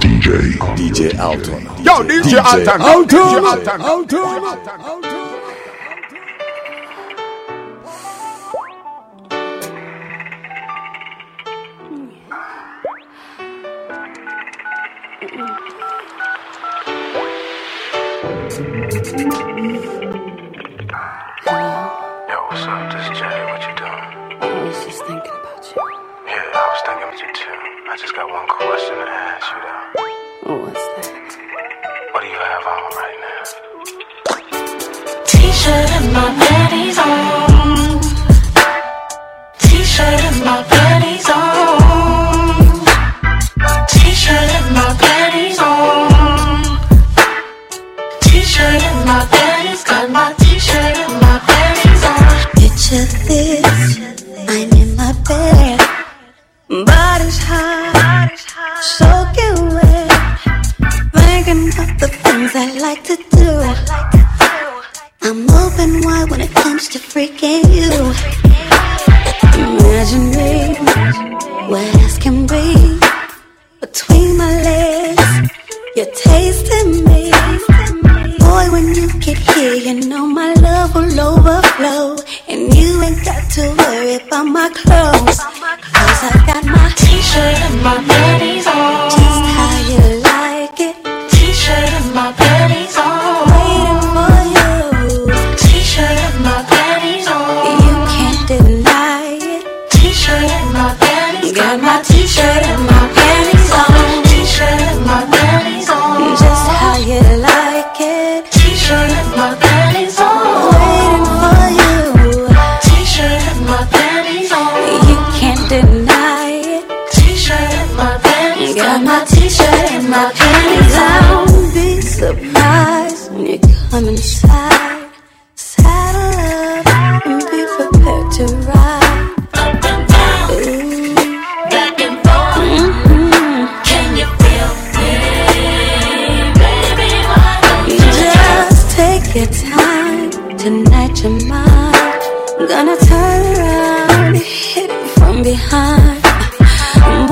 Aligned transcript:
DJ. 0.00 0.58
DJ 0.76 1.18
Alton. 1.18 1.62
Yo, 1.82 2.02
DJ, 2.02 2.22
DJ 2.22 2.38
Alton. 2.38 2.80
Alton. 2.80 3.06
DJ 3.06 3.44
Alton. 3.44 3.80
Alton. 3.80 4.18
Alton. 4.18 4.44
Alton. 4.44 4.80
Alton. 4.80 5.15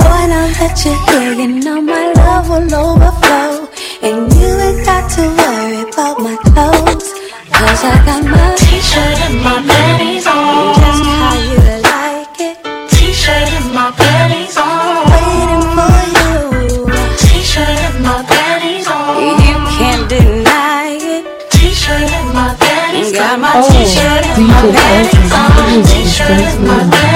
boy, 0.05 0.23
now 0.29 0.47
that 0.61 0.77
you're 0.85 1.01
here, 1.09 1.33
you 1.41 1.49
know 1.65 1.81
my 1.81 2.13
love 2.21 2.49
will 2.53 2.69
overflow. 2.69 3.69
And 4.05 4.29
you 4.37 4.51
ain't 4.67 4.85
got 4.85 5.05
to 5.17 5.23
worry 5.41 5.81
about 5.89 6.17
my 6.21 6.37
clothes. 6.49 7.09
Cause 7.49 7.83
I 7.85 7.95
got 8.05 8.23
my 8.25 8.55
t 8.61 8.81
shirt 8.91 9.19
and 9.27 9.39
my 9.41 9.57
panties 9.65 10.27
on. 10.27 10.75
Just 10.77 11.03
how 11.09 11.35
you 11.49 11.61
like 11.89 12.37
it. 12.49 12.57
T 12.93 13.13
shirt 13.13 13.49
and 13.59 13.69
my 13.73 13.89
panties 13.97 14.57
on. 14.57 15.09
My 15.09 15.21
T 17.21 17.41
shirt 17.43 17.81
and 17.87 18.05
my 18.05 18.21
panties 18.29 18.87
on. 18.87 19.17
T 23.65 23.87
shirt 23.87 24.25
and 24.25 24.47
my 24.49 24.61
panties. 24.77 25.31
T 25.91 26.05
shirt 26.05 26.31
and 26.31 26.67
my 26.67 26.79
panties 26.79 27.09
on. 27.09 27.14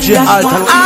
Energy 0.00 0.16
Alter. 0.16 0.79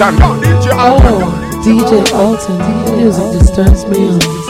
Oh, 0.00 1.60
DJ 1.64 2.12
Alton, 2.12 2.96
music 2.96 3.32
disturbs 3.32 3.84
me. 3.86 4.47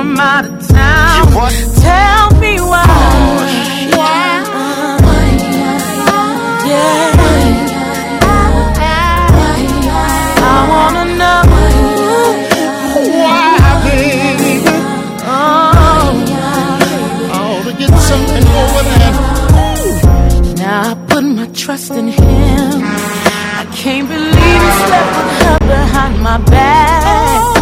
from 0.00 0.16
out 0.18 0.46
of 0.46 0.68
town. 0.68 1.26
Tell 1.86 2.30
me 2.40 2.54
why. 2.70 2.84
Oh, 2.88 3.44
yeah. 3.96 4.38
Yeah. 6.70 7.20
why, 8.70 8.96
I 10.52 10.58
wanna 10.72 11.04
know. 11.20 11.42
Why, 13.24 13.44
baby? 13.84 14.54
Oh. 15.36 16.08
Oh, 17.36 17.54
to 17.66 17.72
get 17.80 17.92
something 18.10 18.46
over 18.62 18.82
there. 18.96 19.14
Now 20.62 20.92
I 20.92 20.94
put 21.08 21.24
my 21.24 21.46
trust 21.48 21.90
in 21.90 22.08
him. 22.08 22.70
I 23.60 23.66
can't 23.74 24.08
believe 24.08 24.60
he 24.66 24.72
slept 24.86 25.10
with 25.18 25.32
her 25.42 25.58
behind 25.74 26.14
my 26.22 26.38
back. 26.38 27.59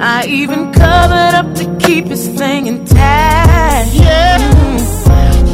I 0.00 0.26
even 0.26 0.72
covered 0.72 1.34
up 1.34 1.54
to 1.56 1.76
keep 1.78 2.06
his 2.06 2.26
thing 2.28 2.66
intact. 2.66 3.94
Yeah, 3.94 4.38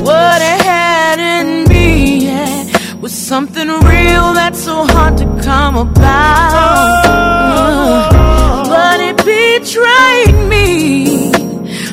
what 0.02 0.40
I 0.40 0.56
had 0.70 1.18
in 1.20 1.68
me 1.68 2.26
yeah, 2.26 2.96
was 2.96 3.12
something 3.12 3.68
real 3.68 4.32
that's 4.32 4.62
so 4.62 4.86
hard 4.86 5.18
to 5.18 5.26
come 5.42 5.76
about. 5.76 7.04
Mm. 7.04 8.64
But 8.68 9.00
it 9.00 9.16
betrayed 9.18 10.48
me. 10.48 11.32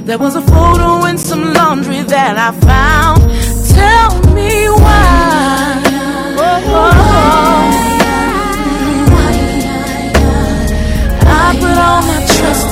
There 0.05 0.17
was 0.17 0.35
a 0.35 0.41
photo 0.41 1.05
in 1.05 1.17
some 1.17 1.53
laundry 1.53 2.01
that 2.03 2.37
I 2.37 2.51
found. 2.65 3.21
Tell 3.75 4.33
me 4.33 4.69
why. 4.69 5.86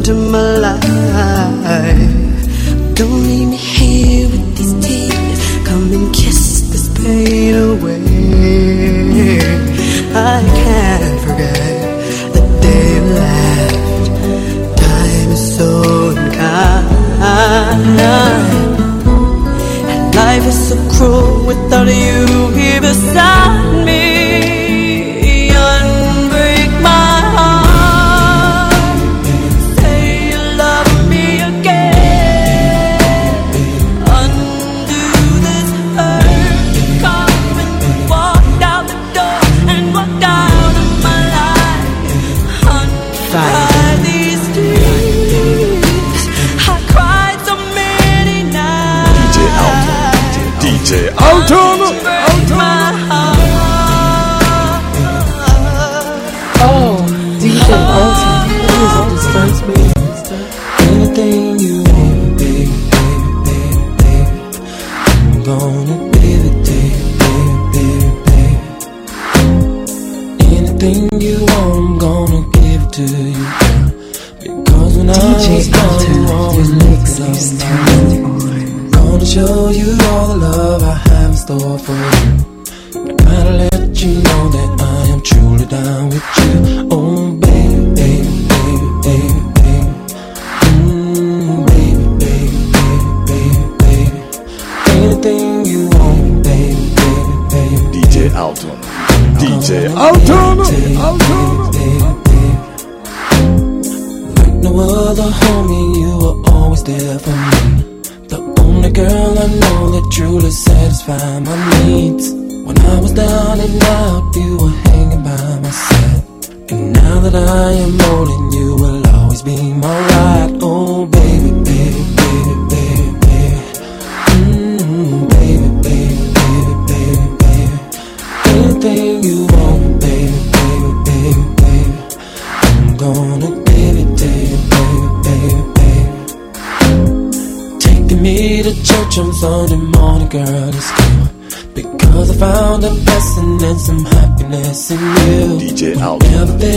into 0.00 0.14
my 0.14 0.56
life. 0.56 0.84
Don't 2.94 3.22
leave 3.22 3.48
me 3.48 3.58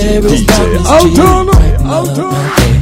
there 0.03 0.25
is 0.25 0.41
DJ 0.43 0.47
darkness, 0.47 0.87
Alton. 0.89 1.11
you 1.11 1.51
brighten 1.51 1.87
up 1.87 2.03
my 2.03 2.13
day. 2.13 2.75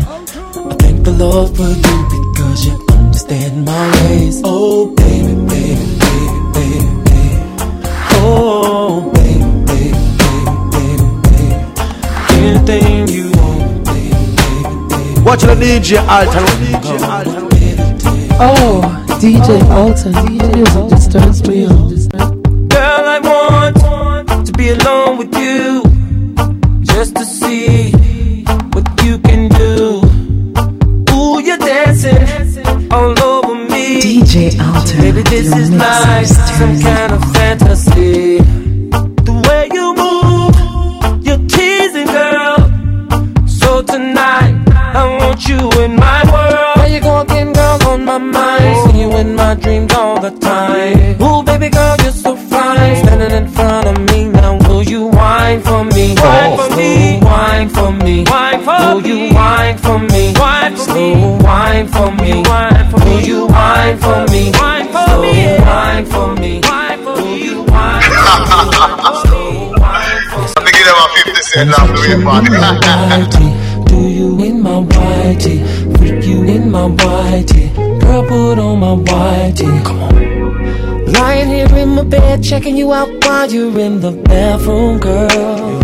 I 0.70 0.76
thank 0.82 0.98
the 1.04 1.12
Lord 1.12 1.56
for 1.56 1.70
you 1.70 1.98
because 2.16 2.66
you 2.66 2.74
understand 2.98 3.66
my 3.66 3.86
ways. 4.08 4.42
Oh, 4.44 4.88
baby, 4.96 5.34
baby, 5.52 5.86
baby, 6.02 6.40
baby, 6.58 6.90
baby. 7.06 7.46
Oh, 8.18 9.12
baby, 9.14 9.46
baby, 9.70 10.02
baby, 10.74 10.74
baby, 10.74 11.08
baby. 11.28 11.56
Anything 12.42 13.08
you 13.16 13.26
want, 13.38 13.86
baby, 13.86 14.26
baby, 14.42 14.74
baby. 14.90 15.22
Watch 15.22 15.42
the 15.42 15.56
DJ 15.62 16.02
Alton. 16.10 16.46
Oh, 18.44 18.82
DJ 19.22 19.50
Alton. 19.70 20.14
Music 20.26 20.90
disturbs 20.90 21.40
me. 21.48 21.68
Girl, 22.70 23.04
I 23.16 23.20
want 23.20 24.46
to 24.48 24.52
be 24.54 24.70
alone 24.70 25.18
with 25.18 25.21
you 25.21 25.21
just 27.14 27.16
to 27.16 27.46
see 27.46 27.92
what 28.74 29.04
you 29.04 29.18
can 29.20 29.50
do. 29.50 30.02
Ooh, 31.14 31.42
you're 31.42 31.58
dancing 31.58 32.92
all 32.92 33.20
over 33.24 33.56
me. 33.56 34.02
DJ 34.02 34.60
Alton. 34.60 35.00
Maybe 35.00 35.22
this 35.24 35.56
is 35.56 35.72
like 35.72 36.26
some 36.26 36.80
kind 36.82 37.01
me, 58.12 58.24
whine 58.26 58.64
for 58.64 58.96
will 58.96 59.08
you 59.08 59.34
whine 59.34 59.78
for 59.78 60.00
me? 60.00 60.34
Whine 60.34 60.76
for 60.76 60.94
me, 60.94 61.08
whine 61.46 61.88
for 61.88 62.12
me, 62.12 62.42
whine 62.50 62.90
for 62.92 63.00
me. 63.06 63.16
Will 63.16 63.22
you 63.22 63.48
whine 63.48 63.98
for 63.98 64.26
me? 64.32 64.52
Whine 64.60 64.88
for 64.94 65.12
me, 65.22 65.60
whine 65.70 66.06
for 66.06 66.36
me, 66.36 66.60
whine 66.68 67.00
for 67.04 67.16
me. 67.16 67.24
Will 67.24 67.38
you 67.48 67.58
whine 67.72 68.02
for 68.04 68.72
me? 69.22 69.62
I'm 70.48 70.64
gonna 70.64 70.72
give 70.78 70.88
them 70.90 71.00
a 71.04 71.08
50 71.26 71.42
cent 71.42 71.70
laugh 71.70 71.88
the 71.88 72.02
way 72.02 72.16
whitey, 72.28 73.48
do 73.88 74.00
you 74.18 74.30
in 74.48 74.62
my 74.62 74.78
whitey? 74.94 75.58
Freak 75.98 76.26
you 76.26 76.44
in 76.44 76.72
my 76.72 76.88
whitey. 77.02 77.66
Girl, 78.02 78.24
put 78.28 78.60
on 78.60 78.80
my 78.80 78.96
whitey. 79.10 79.72
Come 79.86 80.04
on. 80.04 81.14
Lying 81.14 81.50
here 81.50 81.78
in 81.78 81.90
my 81.90 82.04
bed, 82.04 82.44
checking 82.44 82.76
you 82.76 82.94
out 82.94 83.10
while 83.26 83.50
you're 83.52 83.80
in 83.80 84.02
the 84.02 84.12
bathroom, 84.12 85.00
girl. 85.00 85.82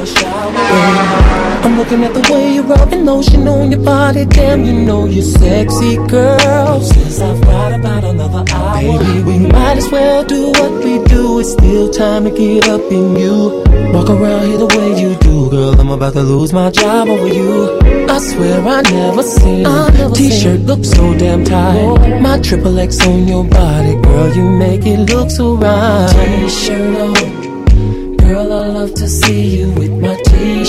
You 0.00 0.06
look 0.06 0.16
so 0.16 0.52
good, 0.52 0.54
stepping 0.54 0.80
off 0.80 0.80
a 0.80 0.86
shower. 0.86 1.64
I'm 1.64 1.76
looking 1.76 2.04
at 2.04 2.14
the 2.14 2.32
way 2.32 2.54
you're 2.54 2.64
rubbing 2.64 3.04
lotion 3.04 3.46
on 3.46 3.70
your 3.70 3.80
body. 3.80 4.24
Damn, 4.24 4.64
you 4.64 4.72
know 4.72 5.04
you're 5.04 5.22
sexy, 5.22 5.96
girl. 6.08 6.80
Since 6.80 7.20
I've 7.20 7.40
got 7.42 7.78
about 7.78 8.04
another 8.04 8.44
hour, 8.50 8.80
baby, 8.80 9.22
we 9.22 9.38
might 9.38 9.76
as 9.76 9.90
well 9.90 10.24
do 10.24 10.48
what 10.52 10.84
we 10.84 11.04
do. 11.04 11.40
It's 11.40 11.52
still 11.52 11.90
time 11.90 12.24
to 12.24 12.30
get 12.30 12.68
up 12.68 12.80
in 12.90 13.16
you. 13.16 13.62
Walk 13.92 14.08
around 14.08 14.46
here 14.46 14.58
the 14.58 14.66
way 14.66 15.00
you 15.00 15.16
do, 15.16 15.50
girl. 15.50 15.78
I'm 15.78 15.90
about 15.90 16.14
to 16.14 16.22
lose 16.22 16.52
my 16.52 16.70
job 16.70 17.08
over 17.08 17.28
you. 17.28 17.78
I 18.08 18.18
swear 18.18 18.60
I 18.66 18.82
never 18.82 19.22
seen 19.22 19.66
a 19.66 20.10
t-shirt 20.14 20.60
look 20.60 20.84
so 20.84 21.14
damn 21.18 21.44
tight. 21.44 22.20
My 22.20 22.38
triple 22.40 22.78
X 22.78 23.06
on 23.06 23.28
your 23.28 23.44
body, 23.44 24.00
girl. 24.00 24.34
You 24.34 24.48
make 24.50 24.86
it 24.86 25.10
look 25.10 25.30
so 25.30 25.56
right. 25.56 26.10
T-shirt 26.10 26.96
on. 26.96 27.40
Girl, 28.16 28.52
I 28.52 28.66
love 28.68 28.94
to 28.94 29.08
see 29.08 29.58
you 29.58 29.72
with 29.72 29.89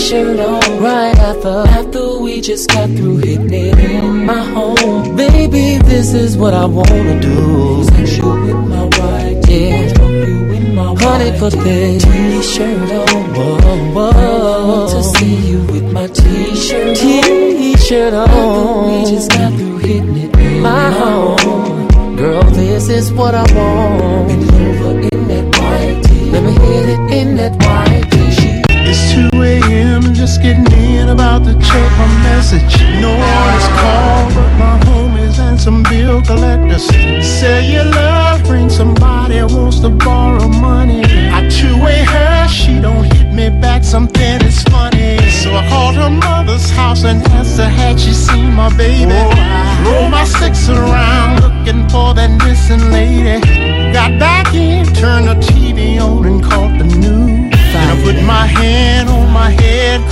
my 0.01 0.07
t-shirt 0.07 0.39
on. 0.39 0.83
Right 0.83 1.17
after, 1.17 1.63
after 1.69 2.19
we 2.19 2.41
just 2.41 2.69
got 2.69 2.89
through 2.89 3.17
hitting 3.17 3.53
it 3.53 3.77
in 3.77 4.25
my 4.25 4.43
home. 4.43 5.15
Baby, 5.15 5.77
this 5.85 6.13
is 6.13 6.37
what 6.37 6.53
I 6.53 6.65
wanna 6.65 7.19
do. 7.19 7.85
You 7.97 8.07
with 8.41 8.69
my 8.69 8.83
white, 8.97 9.41
yeah. 9.47 9.87
Stroke 9.89 10.27
you 10.27 10.45
with 10.45 10.73
my 10.73 10.95
Honey, 11.01 11.37
put 11.39 11.53
that 11.53 12.01
t-shirt 12.01 12.91
on. 12.91 13.35
Whoa, 13.35 13.91
whoa. 13.93 14.11
I 14.11 14.67
want 14.67 14.91
to 14.91 15.19
see 15.19 15.35
you 15.49 15.59
with 15.65 15.91
my 15.91 16.07
t-shirt 16.07 16.97
T-shirt 16.97 18.13
on 18.13 18.29
After 18.29 19.05
we 19.05 19.11
just 19.11 19.31
got 19.31 19.53
through 19.53 19.77
hitting 19.77 20.17
it 20.17 20.35
in 20.35 20.61
my 20.61 20.91
home. 20.91 22.15
Girl, 22.15 22.43
this 22.51 22.89
is 22.89 23.11
what 23.13 23.35
I 23.35 23.43
want. 23.55 24.27
Bend 24.27 24.51
over 24.51 25.10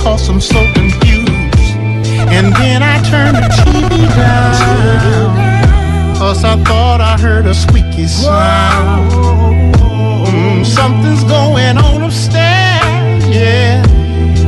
cause 0.02 0.28
I'm 0.28 0.40
so 0.40 0.60
confused. 0.72 1.30
And 2.36 2.54
then 2.56 2.82
I 2.82 2.96
turned 3.10 3.36
the 3.36 3.48
TV 3.60 3.90
down, 4.16 5.36
cause 6.16 6.42
I 6.44 6.56
thought 6.64 7.00
I 7.00 7.18
heard 7.18 7.46
a 7.46 7.54
squeaky 7.54 8.06
sound. 8.06 9.10
Mm, 10.26 10.64
something's 10.64 11.24
going 11.24 11.76
on 11.76 12.02
upstairs, 12.02 13.28
yeah. 13.28 13.82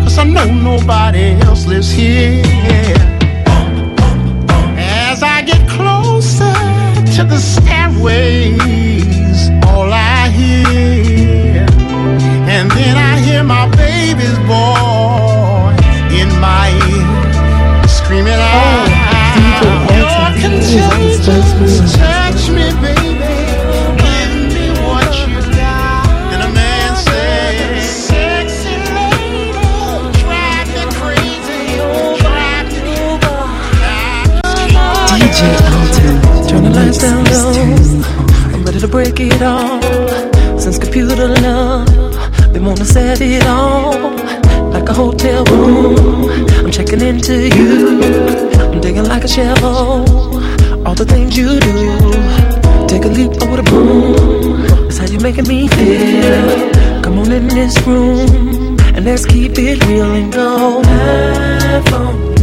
Cause 0.04 0.16
I 0.18 0.24
know 0.24 0.46
nobody 0.70 1.32
else 1.46 1.66
lives 1.66 1.90
here. 1.90 2.42
As 4.78 5.22
I 5.22 5.42
get 5.42 5.68
closer 5.68 6.54
to 7.16 7.24
the 7.24 7.38
stairways, 7.38 8.71
down 37.02 37.24
low. 37.24 37.52
I'm 38.54 38.64
ready 38.64 38.78
to 38.78 38.88
break 38.88 39.18
it 39.18 39.42
all. 39.42 39.82
Since 40.58 40.78
computer 40.78 41.28
love, 41.28 41.88
they 42.52 42.60
wanna 42.60 42.84
set 42.84 43.20
it 43.20 43.44
all. 43.46 43.92
Like 44.70 44.88
a 44.88 44.94
hotel 44.94 45.44
room, 45.46 46.30
I'm 46.64 46.70
checking 46.70 47.00
into 47.00 47.36
you. 47.58 48.00
I'm 48.70 48.80
digging 48.80 49.08
like 49.12 49.24
a 49.24 49.28
shovel. 49.28 50.06
All 50.86 50.94
the 50.94 51.04
things 51.04 51.36
you 51.36 51.58
do. 51.68 51.76
Take 52.86 53.04
a 53.04 53.08
leap 53.08 53.32
over 53.42 53.56
the 53.60 53.66
boom. 53.72 54.62
That's 54.84 54.98
how 54.98 55.06
you're 55.06 55.20
making 55.20 55.48
me 55.48 55.66
feel. 55.66 57.02
Come 57.02 57.18
on 57.18 57.32
in 57.32 57.48
this 57.48 57.74
room 57.84 58.78
and 58.94 59.04
let's 59.04 59.26
keep 59.26 59.58
it 59.58 59.84
real 59.86 60.12
and 60.12 60.32
go. 60.32 60.82
I 60.84 61.82
found 61.90 62.36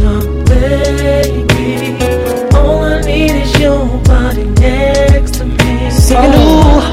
baby. 0.50 1.96
All 2.54 2.82
I 2.82 3.00
need 3.00 3.34
is 3.42 3.58
you 3.58 3.89
can 6.20 6.30
do. 6.32 6.44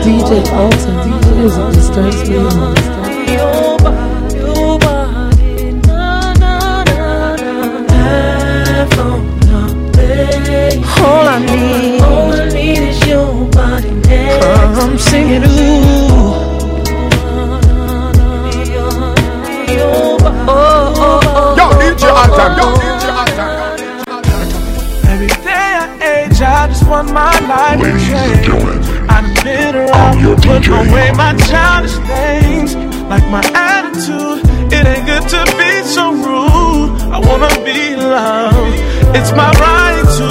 DJ 0.03 0.31
Alton, 0.53 0.95
DJ 1.03 1.35
music 1.35 1.65
just 1.73 1.93
turns 1.93 2.29
me 2.29 2.37
on. 2.37 2.77
All 10.99 11.27
I 11.27 11.39
need, 11.39 12.01
all 12.01 12.33
I 12.33 12.49
need 12.49 12.79
is 12.79 13.07
your 13.07 13.45
body. 13.51 13.89
I'm 14.81 14.97
singing, 14.97 15.43
ooh. 15.43 15.47
Every 25.09 25.27
day 25.27 25.69
I 25.79 26.25
age, 26.25 26.41
I 26.41 26.67
just 26.67 26.87
want 26.87 27.11
my 27.13 27.39
life 27.47 27.79
to 27.79 27.91
change 28.05 28.66
your 30.27 30.35
DJ. 30.37 30.47
Put 30.47 30.91
away 30.91 31.11
my 31.15 31.33
childish 31.47 31.97
things, 32.11 32.75
like 33.11 33.25
my 33.31 33.43
attitude. 33.55 34.43
It 34.71 34.83
ain't 34.85 35.05
good 35.07 35.25
to 35.33 35.41
be 35.59 35.71
so 35.95 36.11
rude. 36.11 36.91
I 37.15 37.19
wanna 37.27 37.51
be 37.63 37.95
loved. 37.95 38.77
It's 39.17 39.31
my 39.31 39.49
right 39.63 40.05
to. 40.17 40.29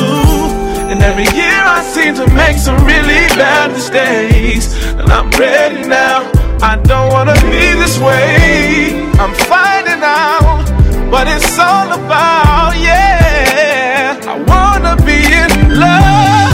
And 0.91 1.03
every 1.03 1.29
year 1.41 1.61
I 1.77 1.83
seem 1.95 2.15
to 2.15 2.27
make 2.35 2.57
some 2.59 2.79
really 2.85 3.23
bad 3.41 3.73
mistakes. 3.73 4.67
And 4.99 5.11
I'm 5.11 5.31
ready 5.33 5.89
now. 5.89 6.31
I 6.61 6.77
don't 6.77 7.11
wanna 7.13 7.35
be 7.53 7.65
this 7.83 7.99
way. 7.99 9.05
I'm 9.23 9.35
finding 9.53 10.03
out 10.03 10.65
what 11.11 11.27
it's 11.29 11.59
all 11.59 11.89
about. 12.01 12.73
Yeah, 12.77 14.21
I 14.33 14.35
wanna 14.53 14.95
be 15.05 15.19
in 15.43 15.81
love. 15.81 16.46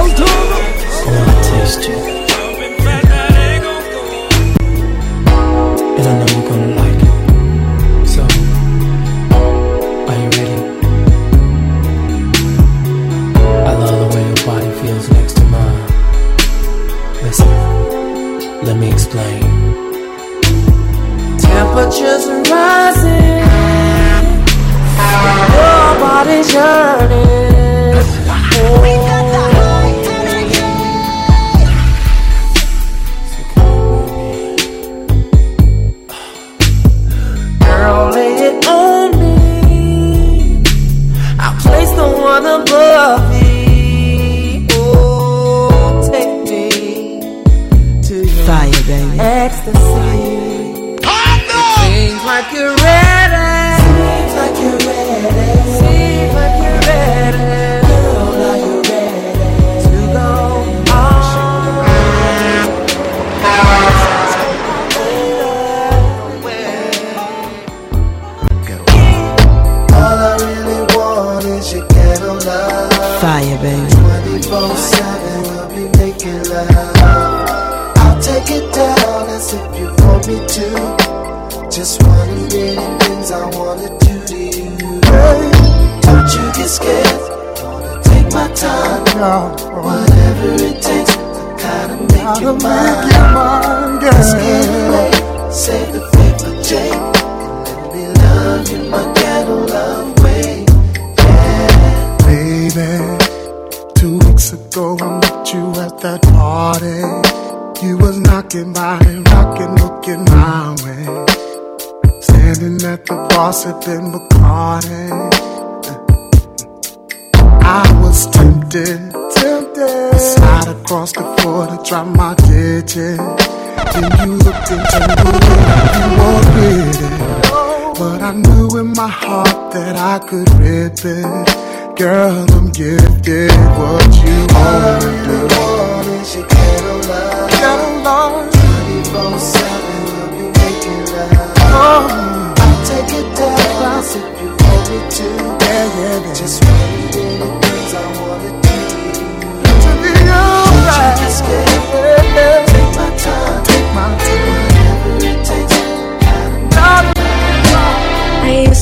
Welcome 0.00 0.49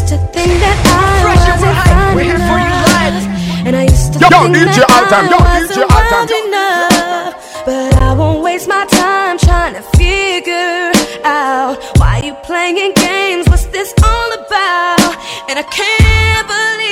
used 0.09 0.21
to 0.25 0.33
think 0.33 0.49
that 0.65 0.79
I 0.89 1.21
wasn't 1.29 1.61
fine 1.85 2.17
We're 2.17 2.25
here 2.25 2.41
for 2.49 2.57
you 2.57 2.73
enough. 2.73 2.97
live. 2.97 3.67
And 3.67 3.77
I 3.77 3.83
used 3.85 4.13
to 4.15 4.19
Yo, 4.21 4.29
think 4.29 4.57
DJ 4.57 4.81
that 4.81 4.97
Alton, 4.97 5.25
I 5.25 5.33
yo, 5.33 5.39
wasn't 5.39 5.69
DJ 5.69 5.85
Alton. 5.85 6.25
wild 6.25 6.33
enough. 6.49 7.65
But 7.67 7.93
I 8.01 8.15
won't 8.15 8.43
waste 8.43 8.69
my 8.69 8.85
time 8.87 9.37
trying 9.39 9.75
to 9.75 9.83
figure 10.01 10.93
out 11.25 11.77
why 12.01 12.23
you 12.25 12.33
playing 12.49 12.93
games. 12.97 13.49
What's 13.49 13.67
this 13.67 13.93
all 14.03 14.31
about? 14.33 15.13
And 15.53 15.59
I 15.61 15.65
can't 15.69 16.47
believe 16.49 16.88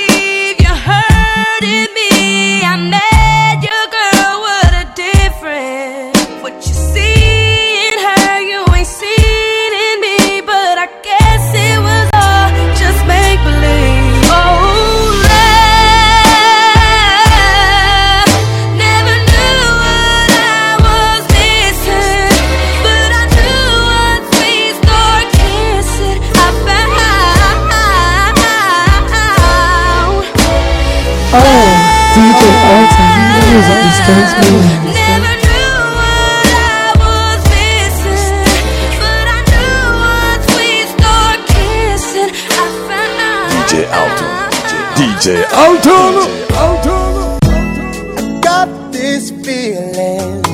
DJ 45.27 45.43
Alton. 45.51 46.13
Alton. 46.55 48.39
got 48.39 48.69
this 48.93 49.29
feeling, 49.31 50.45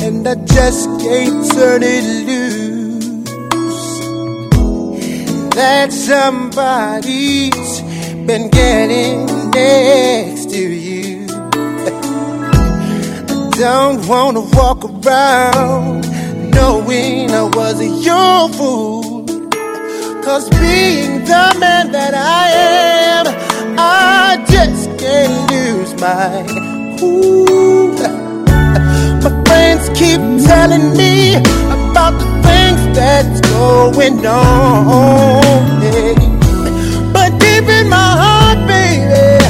and 0.00 0.26
I 0.26 0.36
just 0.46 0.88
can't 1.00 1.52
turn 1.52 1.82
it 1.82 2.04
loose. 2.26 3.28
That 5.54 5.92
somebody's 5.92 7.82
been 8.26 8.48
getting 8.48 9.26
next 9.50 10.48
to 10.52 10.62
you. 10.62 11.26
I 11.84 13.50
don't 13.58 14.08
wanna 14.08 14.40
walk 14.56 14.82
around 14.82 16.08
knowing 16.54 17.30
I 17.32 17.42
was 17.54 17.78
your 18.02 18.48
fool. 18.56 19.26
Cause 20.24 20.48
being 20.50 21.22
the 21.26 21.56
man 21.60 21.92
that 21.92 22.14
I 22.14 22.48
am, 22.48 23.26
I 23.78 24.44
just 24.48 24.98
can't 24.98 25.50
lose 25.50 25.94
my 26.00 26.44
cool. 26.98 27.92
My 29.22 29.30
friends 29.44 29.88
keep 29.98 30.20
telling 30.46 30.96
me 30.96 31.36
about 31.36 32.18
the 32.18 32.26
things 32.46 32.96
that's 32.96 33.40
going 33.48 34.24
on. 34.26 35.80
hey. 35.80 36.14
But 37.12 37.38
deep 37.40 37.68
in 37.68 37.88
my 37.88 38.10
heart, 38.22 38.58
baby, 38.66 39.44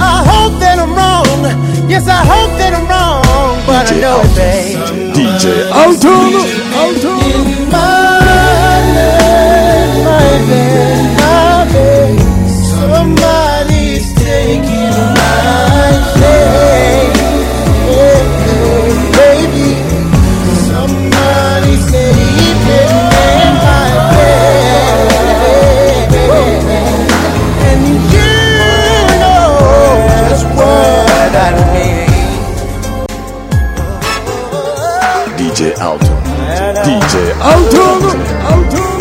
I 0.00 0.22
hope 0.30 0.58
that 0.60 0.78
I'm 0.78 0.92
wrong. 0.94 1.88
Yes, 1.88 2.06
I 2.06 2.22
hope 2.24 2.52
that 2.58 2.74
I'm 2.74 2.86
wrong, 2.86 3.64
but 3.66 3.90
I 3.90 4.00
know 4.00 4.20
it, 4.20 4.34
babe. 4.36 5.14
DJ 5.14 5.70
Alton. 5.72 6.34
Alton. 6.74 7.97
DJ 35.58 35.74
Alton. 35.80 36.06
DJ 36.86 37.34
Alton. 37.42 38.06
Alton. 38.46 39.00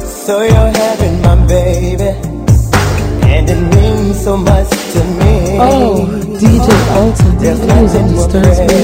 So 0.00 0.42
you're 0.42 0.72
having 0.78 1.22
my 1.22 1.34
baby, 1.48 2.10
and 3.26 3.50
it 3.50 3.60
means 3.74 4.22
so 4.22 4.36
much 4.36 4.70
to 4.70 5.00
me. 5.18 5.58
Oh, 5.58 6.06
DJ 6.38 6.68
Alton, 6.94 7.38
There's 7.38 7.58
music 7.66 8.04
disturbs 8.14 8.60
me. 8.60 8.83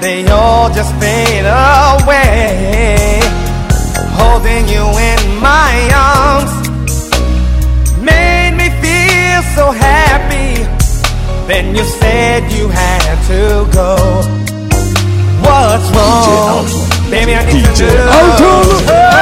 they 0.00 0.26
all 0.28 0.68
just 0.72 0.92
fade 1.00 1.46
away. 1.46 3.20
Holding 4.18 4.68
you 4.68 4.84
in 5.10 5.20
my 5.40 5.74
arms 5.94 6.52
made 8.00 8.54
me 8.60 8.68
feel 8.82 9.42
so 9.56 9.70
happy. 9.70 10.64
Then 11.46 11.74
you 11.74 11.84
said 11.84 12.50
you 12.52 12.68
had 12.68 13.16
to 13.30 13.66
go. 13.72 13.96
What's 15.44 15.88
wrong? 15.94 16.66
Baby, 17.10 17.34
I 17.34 17.44
need 17.46 17.64
DJ 17.64 17.76
to 17.76 17.86
know. 18.40 19.15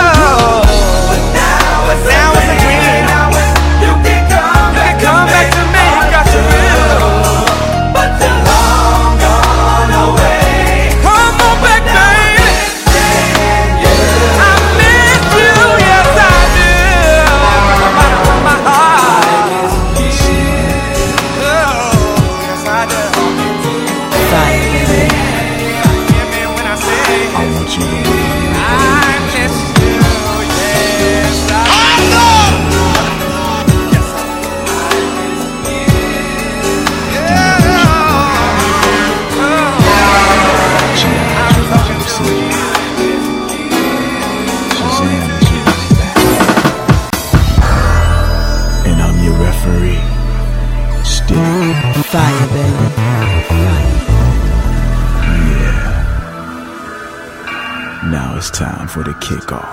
kickoff. 59.25 59.73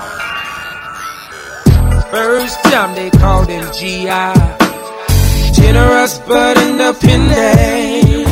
First 2.09 2.63
time 2.63 2.95
they 2.95 3.09
called 3.09 3.49
him 3.49 3.65
G.I. 3.73 4.33
Generous 5.53 6.19
but 6.19 6.55
independent. 6.57 8.27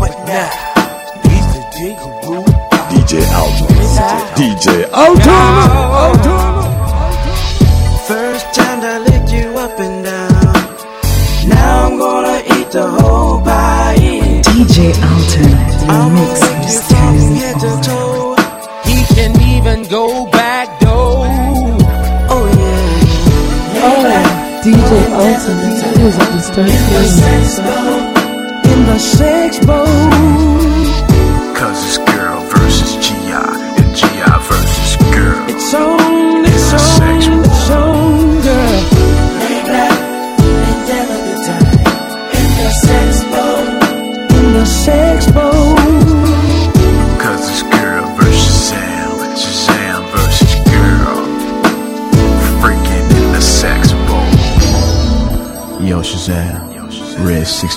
But 0.00 0.14
now, 0.28 0.52
he's 1.24 1.46
the 1.54 1.62
jigaboo. 1.76 2.44
DJ 2.92 3.12
Alton. 3.40 3.72
DJ 4.36 4.66
Alton. 4.92 5.48
Alton. 6.04 6.42
First 8.06 8.46
time 8.54 8.80
I 8.82 8.98
licked 9.08 9.32
you 9.32 9.48
up 9.64 9.80
and 9.80 10.04
down. 10.04 10.52
Now 11.48 11.86
I'm 11.86 11.98
gonna 11.98 12.38
eat 12.54 12.70
the 12.70 12.86
whole 12.86 13.40
body. 13.40 14.42
DJ 14.44 14.92
Alton. 15.08 16.14
Mix. 16.14 16.59
the 24.90 25.02
ultimate 25.12 25.78
is 26.00 26.16
a 26.18 26.26
the 28.86 28.98
feeling. 28.98 29.39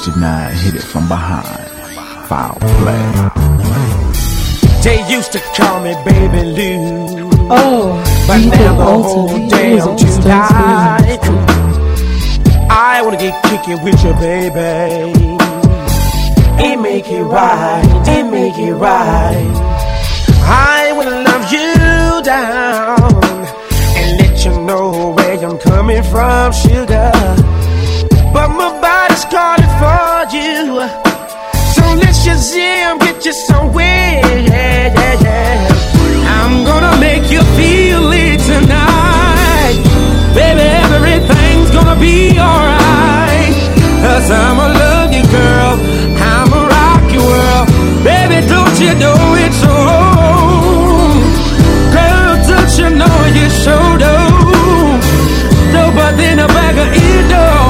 69 0.04 0.54
hit 0.56 0.76
it 0.76 0.84
from 0.84 1.08
behind. 1.08 1.66
Foul 2.28 2.58
play. 2.60 3.08
They 4.84 5.00
used 5.10 5.32
to 5.32 5.40
call 5.56 5.80
me 5.80 5.96
Baby 6.04 6.44
Lou. 6.44 7.30
Oh, 7.50 8.04
but 8.28 8.40
now 8.40 8.76
the 8.76 8.84
whole 8.84 9.48
damn 9.48 9.96
July. 9.98 11.20
I 12.70 13.02
wanna 13.02 13.16
get 13.16 13.42
kicking 13.46 13.82
with 13.82 14.04
you, 14.04 14.14
baby. 14.16 15.14
It 16.68 16.82
make 16.82 17.08
it 17.08 17.24
right, 17.24 18.04
it 18.06 18.30
make 18.30 18.58
it 18.58 18.74
right. 18.74 19.56
I 20.44 20.92
wanna 20.98 21.24
love 21.30 21.50
you 21.50 22.22
down 22.24 23.24
and 23.96 24.20
let 24.20 24.44
you 24.44 24.52
know 24.66 25.14
where 25.16 25.40
I'm 25.40 25.58
coming 25.60 26.04
from, 26.04 26.52
sugar. 26.52 27.12
But 28.34 28.50
my 28.50 28.82
body's 28.82 29.24
calling 29.32 29.63
you. 30.32 30.80
So 31.76 31.84
let's 32.00 32.24
just 32.24 32.54
jam, 32.54 32.98
get 33.00 33.26
you 33.26 33.34
somewhere. 33.34 34.22
Yeah, 34.24 34.94
yeah, 34.94 35.16
yeah. 35.20 35.68
I'm 36.38 36.64
gonna 36.64 36.98
make 37.00 37.30
you 37.30 37.42
feel 37.58 38.12
it 38.14 38.40
tonight. 38.40 39.76
Baby, 40.34 40.64
everything's 40.86 41.72
gonna 41.72 42.00
be 42.00 42.40
alright. 42.40 43.56
Cause 44.04 44.32
I'm 44.32 44.60
a 44.60 44.70
love 44.84 45.12
you, 45.12 45.24
girl. 45.28 45.74
I'm 46.32 46.54
a 46.54 46.62
rock 46.72 47.04
you 47.12 47.20
world. 47.20 47.68
Baby, 48.04 48.48
don't 48.48 48.76
you 48.80 48.94
know 49.04 49.20
it's 49.44 49.60
so 49.60 49.76
Girl, 51.96 52.34
don't 52.48 52.74
you 52.80 52.90
know 52.96 53.18
you 53.38 53.50
showed 53.50 54.04
up? 54.04 55.04
Nobody 55.74 56.26
in 56.32 56.40
a 56.40 56.48
bag 56.48 56.78
of 56.78 56.96
your. 57.30 57.63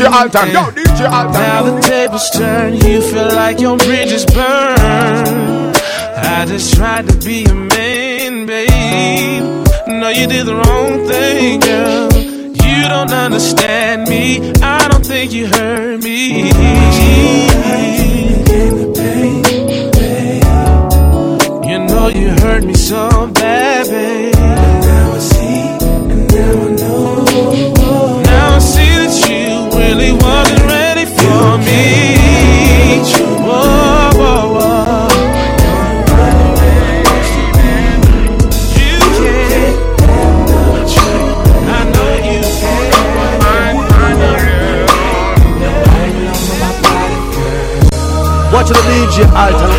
DJ 0.00 0.10
Alton. 0.10 0.50
Yo, 0.50 0.62
DJ 0.70 1.12
Alton. 1.12 1.32
Now 1.32 1.62
the 1.62 1.80
tables 1.82 2.30
turn. 2.30 2.74
You 2.74 3.02
feel 3.02 3.28
like 3.34 3.60
your 3.60 3.76
bridges 3.76 4.24
burn. 4.24 5.74
I 6.16 6.46
just 6.46 6.74
tried 6.74 7.06
to 7.08 7.16
be 7.18 7.44
a 7.44 7.54
man, 7.54 8.46
babe. 8.46 9.42
No, 9.86 10.08
you 10.08 10.26
did 10.26 10.46
the 10.46 10.54
wrong 10.54 11.06
thing, 11.06 11.60
girl. 11.60 12.10
You 12.14 12.88
don't 12.88 13.12
understand 13.12 14.08
me. 14.08 14.52
I 14.62 14.88
don't 14.88 15.04
think 15.04 15.32
you 15.32 15.48
heard 15.48 16.02
me. 16.02 16.48
You 21.68 21.78
know 21.78 22.08
you 22.08 22.30
hurt 22.40 22.64
me 22.64 22.72
so 22.72 23.26
bad. 23.34 23.59
your 49.20 49.28
altar 49.36 49.69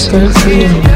so 0.00 0.16
real. 0.46 0.89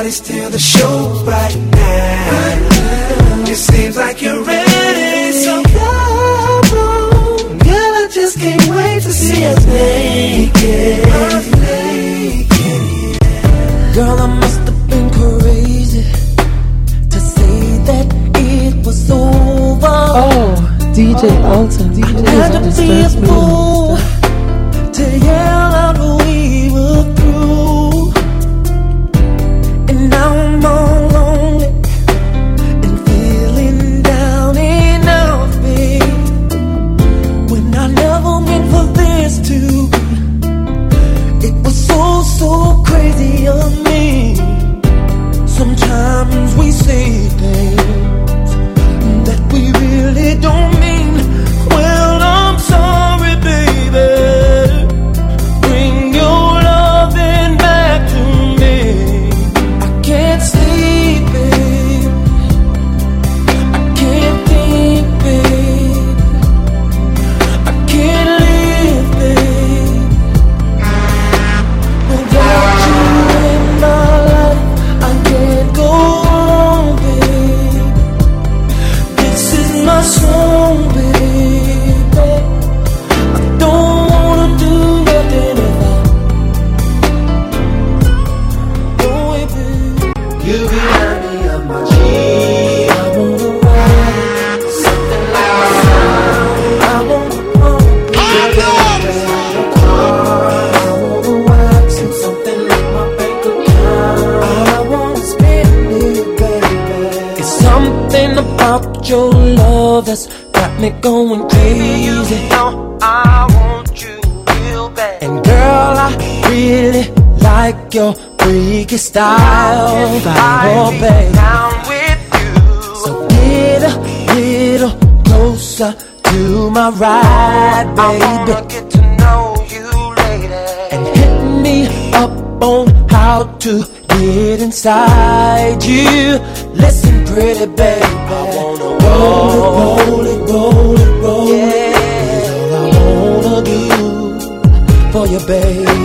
Everybody 0.00 0.16
still 0.24 0.48
the 0.48 0.58
show 0.58 1.24
right 1.26 1.56
now. 1.72 3.44
It 3.46 3.56
seems 3.56 3.98
like 3.98 4.22
you're 4.22 4.42
ready. 4.42 5.32
So 5.32 5.62
come 5.62 6.78
on. 6.78 7.58
Girl, 7.58 7.92
I 8.00 8.08
just 8.10 8.38
can't 8.38 8.66
wait 8.70 9.02
to 9.02 9.12
see 9.12 9.44
us 9.44 9.66
naked. 9.66 11.04
Naked. 11.68 13.18
Girl, 13.94 14.18
I 14.18 14.26
must 14.40 14.60
have 14.60 14.88
been 14.88 15.10
crazy 15.10 16.04
to 17.10 17.20
say 17.20 17.78
that 17.84 18.06
it 18.36 18.86
was 18.86 19.10
over. 19.10 19.86
Oh, 19.86 20.56
DJ 20.94 21.28
Alton. 21.44 21.92
DJ 21.92 22.24
Alton. 22.54 23.69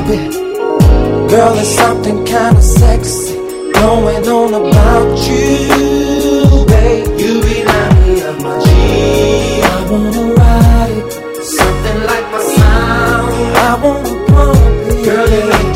baby. 0.04 0.36
Girl, 1.30 1.54
there's 1.54 1.76
something 1.76 2.24
kinda 2.26 2.62
sexy 2.62 3.36
going 3.74 4.28
on 4.28 4.54
about 4.54 5.18
you, 5.28 6.66
babe. 6.68 7.08
You 7.20 7.42
remind 7.42 7.94
me 8.06 8.22
of 8.22 8.42
my 8.42 8.60
G. 8.64 8.68
I 9.64 9.78
wanna 9.90 10.34
ride 10.34 10.92
it, 11.00 11.44
something 11.44 12.00
like 12.12 12.26
my 12.34 12.42
sound. 12.56 13.32
I 13.70 13.72
wanna 13.84 14.14
pump 14.28 14.58
it, 14.90 15.06
girl. 15.06 15.34
It 15.40 15.75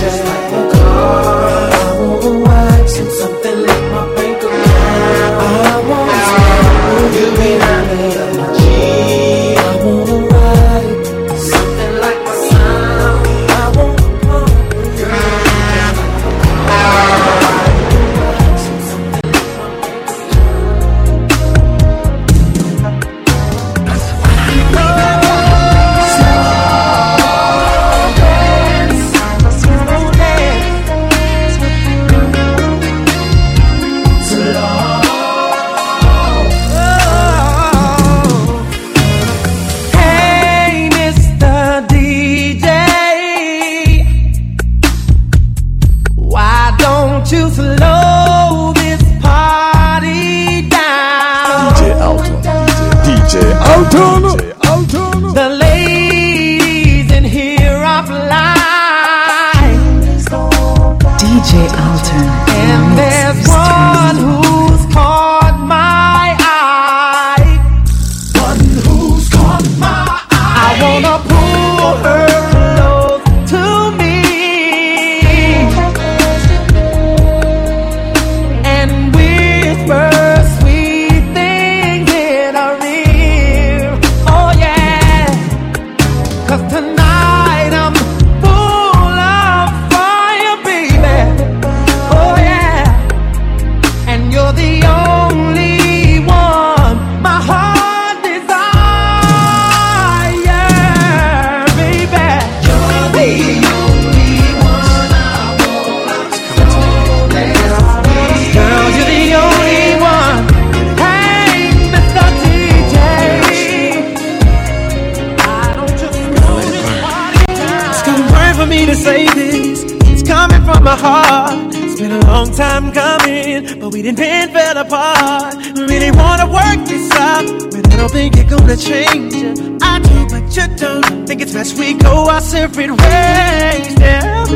think 131.29 131.41
it's 131.43 131.53
best 131.53 131.77
we 131.77 131.93
go 131.93 132.27
our 132.27 132.41
separate 132.41 132.89
ways. 132.89 132.97
Tell 132.97 134.47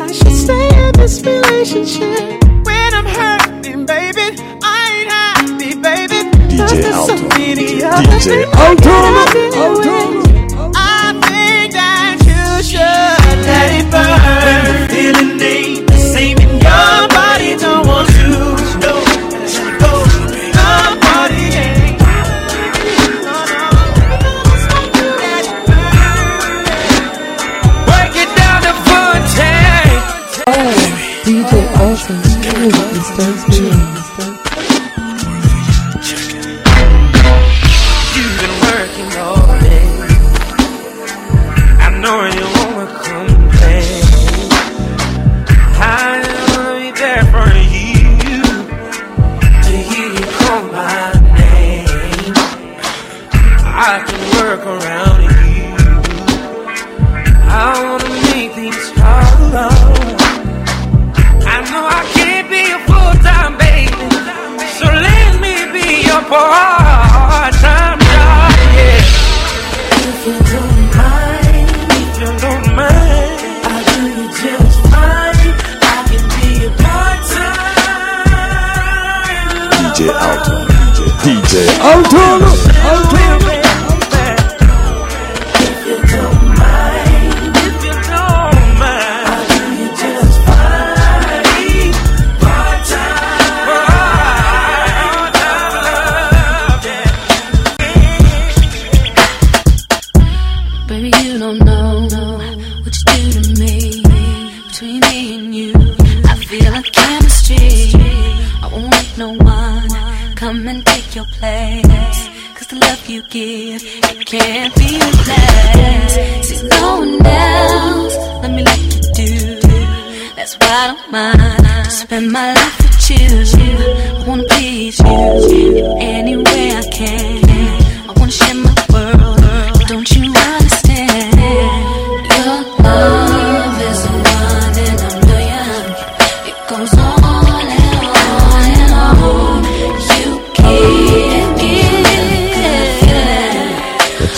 I 0.00 0.12
should 0.12 0.36
stay 0.36 0.68
in 0.86 0.92
this 0.92 1.20
relationship. 1.22 2.40
When 2.64 2.94
I'm 2.94 3.04
hurting, 3.04 3.84
baby, 3.84 4.38
I 4.62 4.76
ain't 4.94 5.10
happy, 5.10 5.74
baby. 5.74 6.30
DJ 6.54 6.92
Alton. 6.94 7.18
So 7.18 7.28
DJ 7.28 8.46
Alton. 8.54 10.21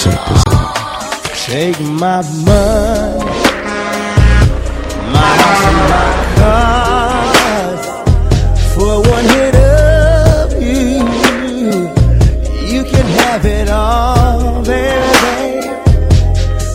Check 0.04 0.20
this. 0.28 0.42
Take 1.46 1.80
my 1.80 2.20
money, 2.44 3.24
my 5.14 5.30
house 5.40 5.64
and 5.70 5.80
my 5.92 6.10
cars 6.40 7.82
for 8.74 8.94
one 9.14 9.26
hit 9.34 9.54
of 9.54 10.52
you. 10.62 10.92
You 12.72 12.82
can 12.84 13.06
have 13.20 13.44
it 13.46 13.68
all, 13.70 14.62
baby. 14.64 15.68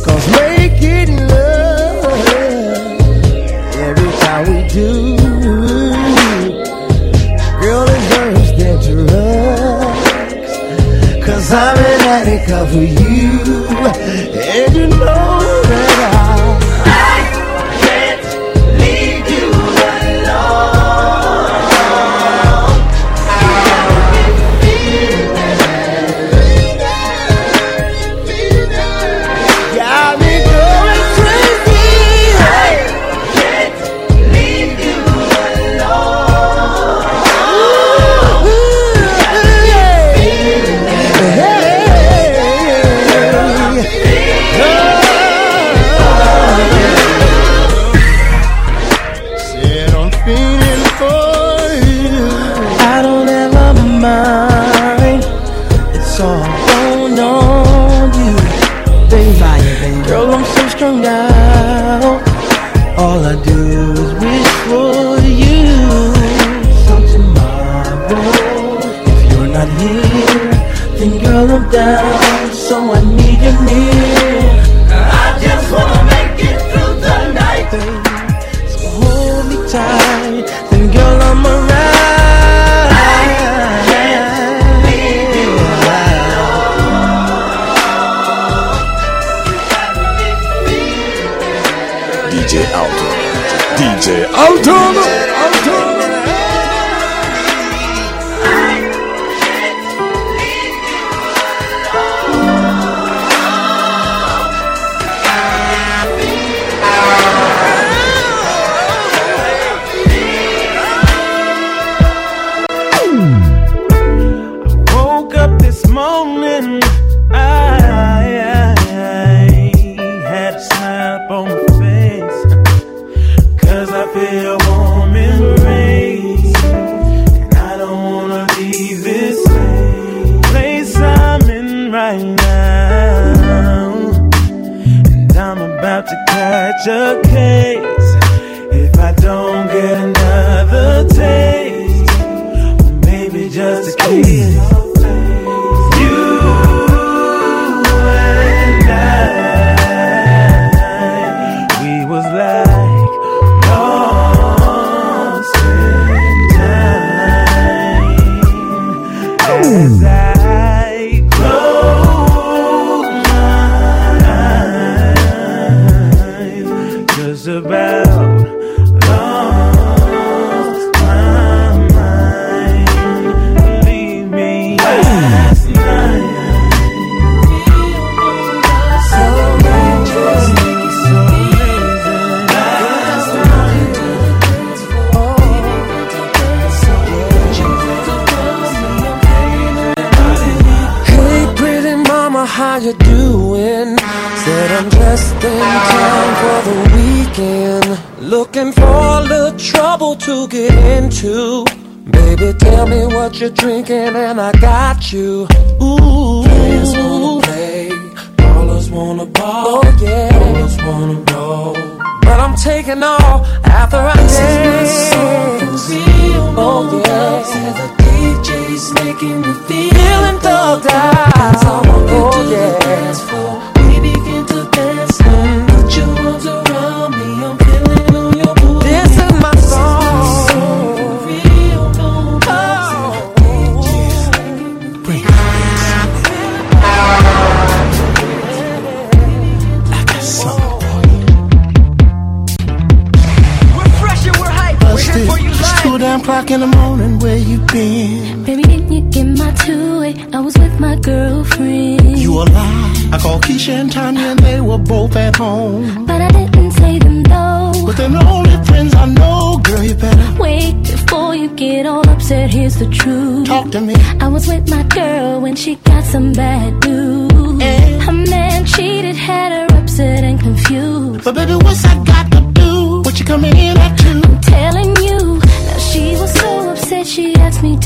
Cause 0.05 0.25
making 0.39 1.11
love 1.27 2.05
every 3.87 4.11
time 4.23 4.43
we 4.49 4.59
do, 4.69 4.91
girl 7.61 7.85
deserves 7.85 8.49
their 8.57 8.77
drugs. 8.87 10.53
Cause 11.25 11.47
I'm 11.51 11.77
an 11.77 12.01
addict 12.17 12.49
of 12.51 12.73
you. 12.73 13.08
And 14.51 14.75
you 14.75 14.87
know 14.87 15.28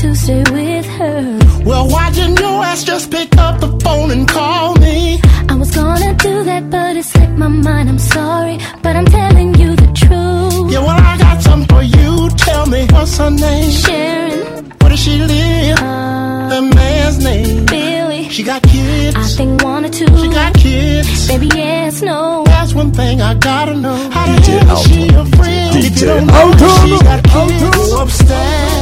to 0.04 0.14
stay 0.14 0.44
with 0.52 0.86
her. 0.98 1.38
Well, 1.64 1.88
why 1.88 2.10
didn't 2.12 2.38
your 2.38 2.62
ass 2.62 2.84
just 2.84 3.10
pick 3.10 3.34
up 3.38 3.58
the 3.60 3.70
phone 3.82 4.10
and 4.10 4.28
call 4.28 4.74
me? 4.76 5.18
I 5.48 5.54
was 5.54 5.70
gonna 5.70 6.12
do 6.14 6.44
that, 6.44 6.68
but 6.70 6.94
it 6.98 7.04
slipped 7.04 7.38
my 7.44 7.48
mind. 7.48 7.88
I'm 7.88 7.98
sorry, 7.98 8.58
but 8.82 8.96
I'm 8.96 9.06
telling 9.06 9.54
you 9.54 9.70
the 9.74 9.90
truth. 10.02 10.72
Yeah, 10.72 10.80
well, 10.86 11.00
I 11.12 11.16
got 11.16 11.40
something 11.42 11.68
for 11.74 11.82
you. 11.82 12.28
Tell 12.36 12.66
me 12.66 12.86
what's 12.92 13.16
her 13.16 13.30
name? 13.30 13.70
Sharon, 13.70 14.70
Where 14.80 14.90
does 14.90 15.00
she 15.00 15.14
live? 15.32 15.78
uh, 15.78 16.48
the 16.52 16.60
man's 16.76 17.18
name. 17.24 17.64
Billy. 17.64 18.28
She 18.28 18.42
got 18.42 18.62
kids. 18.62 19.16
I 19.16 19.22
think 19.38 19.62
one 19.62 19.86
or 19.86 19.88
two. 19.88 20.06
She 20.20 20.28
got 20.28 20.52
kids. 20.54 21.28
Baby, 21.28 21.48
yes, 21.54 22.02
no. 22.02 22.44
That's 22.44 22.74
one 22.74 22.92
thing 22.92 23.22
I 23.22 23.32
gotta 23.34 23.74
know. 23.74 23.96
How 24.10 24.26
the 24.26 24.38
hell 24.50 24.76
is 24.76 24.82
she 24.86 25.08
a 25.08 25.24
friend? 25.36 25.76
If 25.78 26.00
you 26.00 26.06
don't 26.08 26.26
know 26.26 26.52
she 26.82 26.98
got 27.08 27.20
kids, 27.24 27.92
upstairs. 28.02 28.73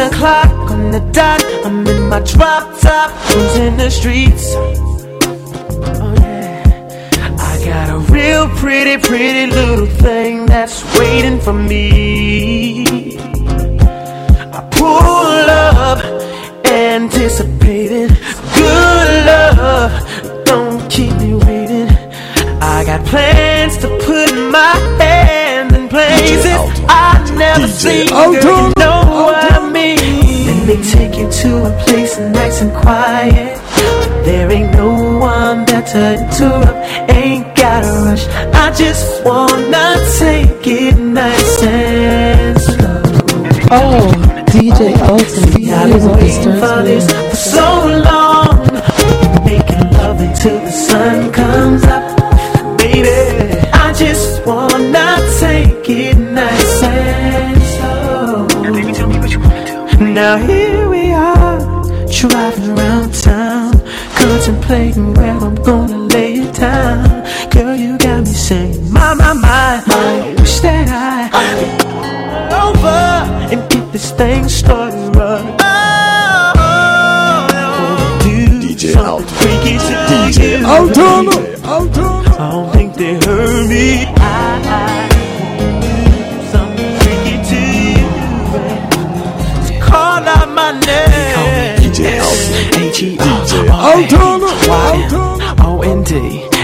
O'clock 0.00 0.70
on 0.70 0.90
the 0.90 1.00
dot. 1.12 1.42
I'm 1.64 1.86
in 1.86 2.08
my 2.08 2.20
drop 2.20 2.78
top, 2.80 3.10
cruising 3.26 3.76
the 3.76 3.90
streets. 3.90 4.54
Oh 4.54 6.14
yeah, 6.20 7.36
I 7.38 7.64
got 7.64 7.90
a 7.90 7.98
real 8.12 8.48
pretty, 8.56 8.96
pretty 8.98 9.46
little 9.52 9.86
thing 9.86 10.46
that's 10.46 10.82
waiting 10.98 11.38
for 11.40 11.52
me. 11.52 12.84
I 14.58 14.60
pull 14.70 15.46
up, 15.74 15.98
anticipating 16.64 18.08
good 18.56 19.08
love. 19.30 19.92
Don't 20.44 20.90
keep 20.90 21.12
me 21.16 21.34
waiting. 21.34 21.88
I 22.62 22.84
got 22.84 23.04
plans 23.06 23.76
to 23.78 23.88
put 24.06 24.32
my 24.50 24.74
hand 24.98 25.74
in 25.74 25.88
places 25.88 26.60
I've 26.88 27.36
never 27.36 27.68
seen. 27.68 28.08
Girl, 28.08 28.32
you 28.32 28.72
know 28.78 28.99
mean. 30.70 30.82
Let 30.82 30.86
me 30.86 30.90
take 30.90 31.18
you 31.18 31.30
to 31.30 31.66
a 31.66 31.84
place 31.84 32.18
nice 32.18 32.60
and 32.62 32.72
quiet. 32.72 33.56
There 34.24 34.50
ain't 34.50 34.72
no 34.72 35.18
one 35.18 35.64
there 35.64 35.82
to 35.82 36.14
interrupt. 36.14 37.10
Ain't 37.10 37.56
gotta 37.56 37.88
rush. 38.04 38.26
I 38.54 38.72
just 38.72 39.24
wanna 39.24 39.96
take 40.18 40.66
it 40.66 40.98
nice 40.98 41.62
and 41.62 42.60
slow. 42.60 43.02
Oh, 43.72 44.12
DJ 44.46 44.96
Alton, 45.08 45.44
I've 45.44 45.54
he 45.54 45.70
been 45.70 45.92
was 45.92 46.06
waiting 46.06 46.60
for 46.60 46.82
this 46.82 47.06
for 47.30 47.36
so 47.36 47.66
long. 48.08 48.66
Making 49.44 49.90
love 49.92 50.20
until 50.20 50.58
the 50.58 50.70
sun 50.70 51.32
comes 51.32 51.84
up. 51.84 52.78
Baby, 52.78 53.08
I 53.72 53.92
just 53.92 54.44
wanna 54.46 55.16
take 55.38 55.88
it 55.88 56.18
nice 56.18 56.82
and 56.82 57.62
slow. 57.62 58.46
Now, 58.62 58.72
baby, 58.72 58.92
tell 58.92 59.08
me 59.08 59.18
what 59.18 59.30
you 59.30 59.40
wanna 59.40 59.66
do. 59.66 60.06
Now 60.12 60.36
where 64.70 65.32
I'm 65.32 65.49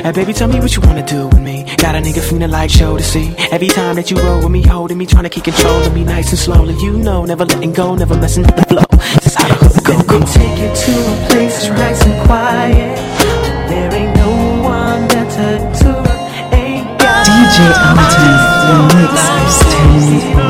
And 0.06 0.14
baby, 0.14 0.32
tell 0.32 0.46
me 0.46 0.60
what 0.60 0.72
you 0.76 0.80
wanna 0.82 1.04
do 1.04 1.26
with 1.26 1.40
me. 1.40 1.64
Got 1.78 1.96
a 1.96 1.98
nigga 1.98 2.22
feeling 2.22 2.48
like 2.48 2.70
show 2.70 2.96
to 2.96 3.02
see. 3.02 3.34
Every 3.50 3.66
time 3.66 3.96
that 3.96 4.08
you 4.08 4.16
roll 4.18 4.38
with 4.38 4.52
me, 4.52 4.62
holding 4.62 4.98
me, 4.98 5.04
trying 5.04 5.24
to 5.24 5.28
keep 5.28 5.42
control 5.42 5.82
of 5.82 5.92
me 5.92 6.04
nice 6.04 6.30
and 6.30 6.38
slowly. 6.38 6.74
You 6.74 6.92
know, 6.92 7.24
never 7.24 7.44
letting 7.44 7.72
go, 7.72 7.96
never 7.96 8.16
messing 8.16 8.46
up 8.46 8.54
the 8.54 8.62
flow. 8.66 8.84
This 9.16 9.26
is 9.26 9.34
how 9.34 9.48
the 9.48 9.54
hook 9.54 9.82
go. 9.82 9.96
Let 9.96 10.20
me 10.20 10.26
take 10.26 10.58
you 10.62 10.70
to 10.84 10.92
a 11.10 11.28
place 11.28 11.68
nice 11.70 12.06
and 12.06 12.24
quiet. 12.24 12.96
There 13.68 13.94
ain't 13.94 14.16
no 14.16 14.30
one 14.62 15.08
better 15.08 15.58
to 15.80 15.90
ain't 16.54 16.86
got 17.00 17.26
DJ 17.26 17.66
Alton, 17.74 18.36
the 18.62 18.76
mix 18.94 20.36
is 20.38 20.45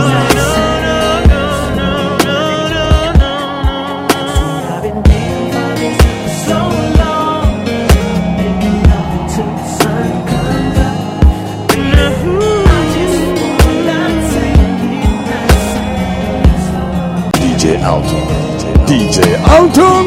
DJ 18.97 19.36
Alton. 19.53 20.07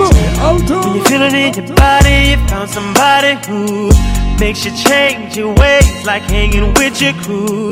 When 0.82 0.96
you 0.96 1.04
feel 1.04 1.22
it 1.22 1.34
in 1.34 1.54
your 1.54 1.76
body, 1.76 2.32
you 2.32 2.38
found 2.48 2.70
somebody 2.72 3.38
who 3.46 3.92
makes 4.40 4.66
you 4.66 4.72
change 4.76 5.38
your 5.38 5.54
ways, 5.54 6.06
like 6.06 6.24
hanging 6.24 6.74
with 6.74 7.00
your 7.00 7.14
crew. 7.22 7.72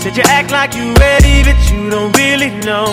Said 0.00 0.16
you 0.16 0.22
act 0.24 0.50
like 0.50 0.74
you 0.74 0.94
ready, 0.94 1.44
but 1.44 1.58
you 1.70 1.90
don't 1.90 2.16
really 2.16 2.50
know. 2.64 2.88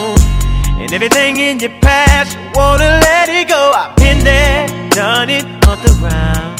And 0.79 0.91
everything 0.91 1.37
in 1.37 1.59
your 1.59 1.75
past, 1.79 2.35
you 2.35 2.43
wanna 2.55 2.99
let 3.07 3.29
it 3.29 3.47
go. 3.47 3.71
I've 3.73 3.95
been 3.95 4.19
there, 4.25 4.67
done 4.89 5.29
it 5.29 5.45
on 5.69 5.77
the 5.85 5.93
round. 6.03 6.59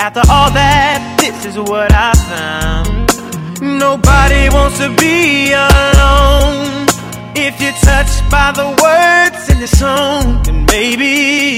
After 0.00 0.22
all 0.28 0.50
that, 0.50 0.98
this 1.20 1.46
is 1.46 1.56
what 1.58 1.92
I 1.92 2.12
found. 2.26 3.78
Nobody 3.78 4.48
wants 4.48 4.78
to 4.78 4.88
be 4.96 5.52
alone. 5.52 6.88
If 7.36 7.60
you're 7.62 7.78
touched 7.86 8.28
by 8.30 8.50
the 8.50 8.68
words 8.82 9.31
the 9.62 9.76
song, 9.76 10.42
then 10.42 10.66
maybe 10.66 11.06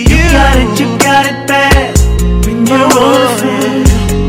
you, 0.05 0.13
you 0.13 0.23
got 0.37 0.57
it, 0.61 0.79
you 0.79 0.89
got 0.99 1.25
it 1.25 1.49
bad. 1.49 1.97
When 2.45 2.67
you're 2.67 2.91
phone, 2.93 3.87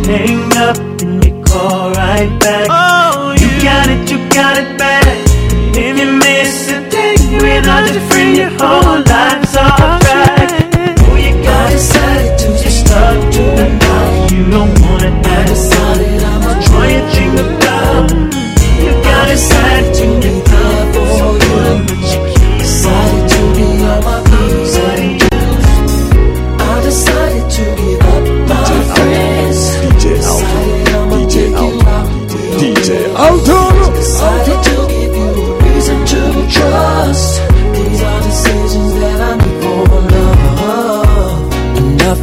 hang 0.07 0.47
up 0.55 0.77
and 1.03 1.19
you 1.25 1.43
call 1.43 1.91
right 1.91 2.31
back. 2.39 2.67
Oh, 2.69 3.35
you, 3.37 3.49
got 3.61 3.89
it, 3.89 4.09
you 4.09 4.17
got 4.29 4.55
it 4.63 4.77
bad. 4.77 5.17
If 5.75 5.99
you 5.99 6.09
miss 6.23 6.71
a 6.71 6.89
day 6.89 7.17
without 7.35 7.91
your 7.91 7.99
friend, 8.07 8.37
your 8.37 8.51
whole 8.55 9.03
life's 9.11 9.57
off 9.57 9.99
track. 9.99 10.95
Oh, 11.03 11.15
you 11.19 11.33
got 11.43 11.69
decided 11.71 12.39
to 12.39 12.47
just 12.63 12.79
start 12.87 13.33
to 13.33 13.43
the 13.59 13.67
night. 13.75 14.31
You 14.31 14.51
don't 14.55 14.71
wanna 14.83 15.11
die. 15.21 15.45
Decided 15.51 16.23
I'ma 16.23 16.53
try 16.63 16.87
and 16.95 17.07
drink 17.11 17.35
about. 17.43 18.07
You 18.79 18.91
got 19.03 19.27
decided 19.27 19.93
to 19.99 20.24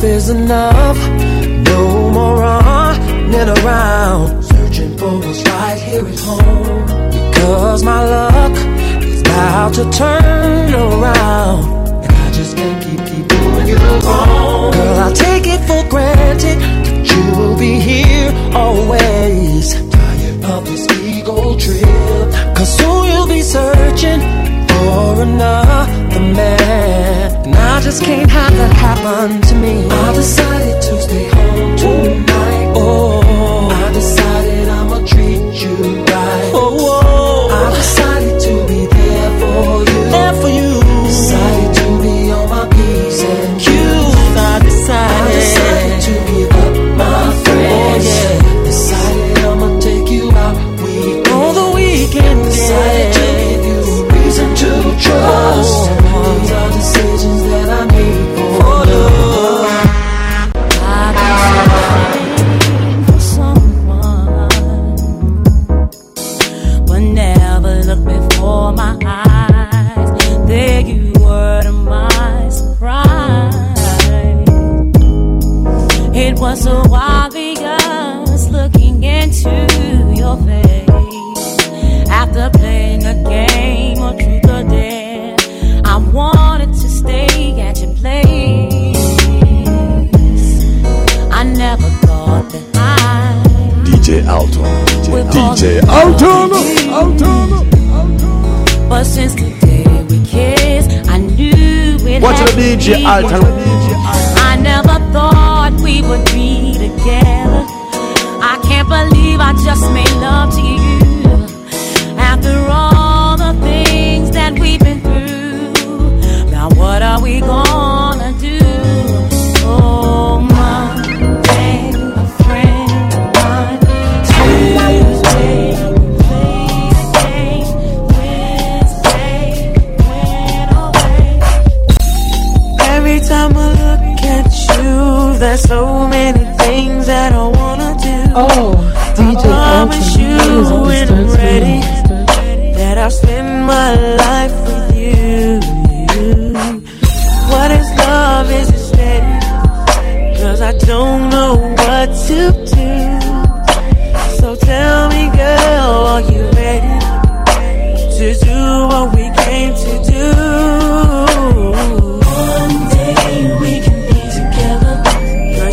Is 0.05 0.31
enough. 0.31 0.99
No 1.71 2.11
more 2.11 2.41
running 2.41 3.49
around. 3.59 4.43
Searching 4.43 4.99
for 4.99 5.21
what's 5.21 5.43
right 5.45 5.79
here 5.79 6.05
at 6.05 6.19
home. 6.19 7.31
Because 7.31 7.85
my 7.85 8.05
luck 8.05 8.53
is 9.05 9.21
about 9.21 9.75
to 9.75 9.89
turn 9.93 10.75
around. 10.75 11.87
And 12.03 12.13
I 12.13 12.33
just 12.33 12.57
can't 12.57 12.83
keep, 12.83 12.99
keep 13.07 13.29
doing 13.29 13.69
you 13.69 13.77
wrong. 13.77 14.73
Girl, 14.73 14.99
I 14.99 15.13
take 15.15 15.47
it 15.47 15.61
for 15.69 15.89
granted 15.89 16.59
that 16.59 17.09
you 17.15 17.39
will 17.39 17.57
be 17.57 17.79
here 17.79 18.33
always. 18.57 19.73
Tired 19.89 20.45
of 20.47 20.65
this 20.65 20.85
ego 20.99 21.57
trip. 21.57 22.57
Cause 22.57 22.77
soon 22.77 23.07
you'll 23.07 23.29
be 23.29 23.41
searching 23.41 24.21
for 24.67 25.23
another 25.23 26.21
man. 26.21 27.47
And 27.47 27.55
I 27.55 27.81
just 27.83 28.03
can't 28.03 28.29
have 28.29 28.53
that 28.53 28.73
happen 28.73 29.42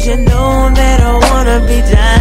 you 0.10 0.18
know 0.18 0.72
that 0.74 1.02
I 1.02 1.14
wanna 1.30 1.60
be 1.68 1.82
down. 1.82 2.19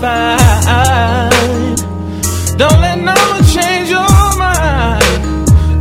Had. 0.00 1.76
Don't 2.56 2.80
let 2.80 2.98
no 2.98 3.14
one 3.14 3.44
change 3.44 3.88
your 3.90 4.28
mind. 4.38 5.02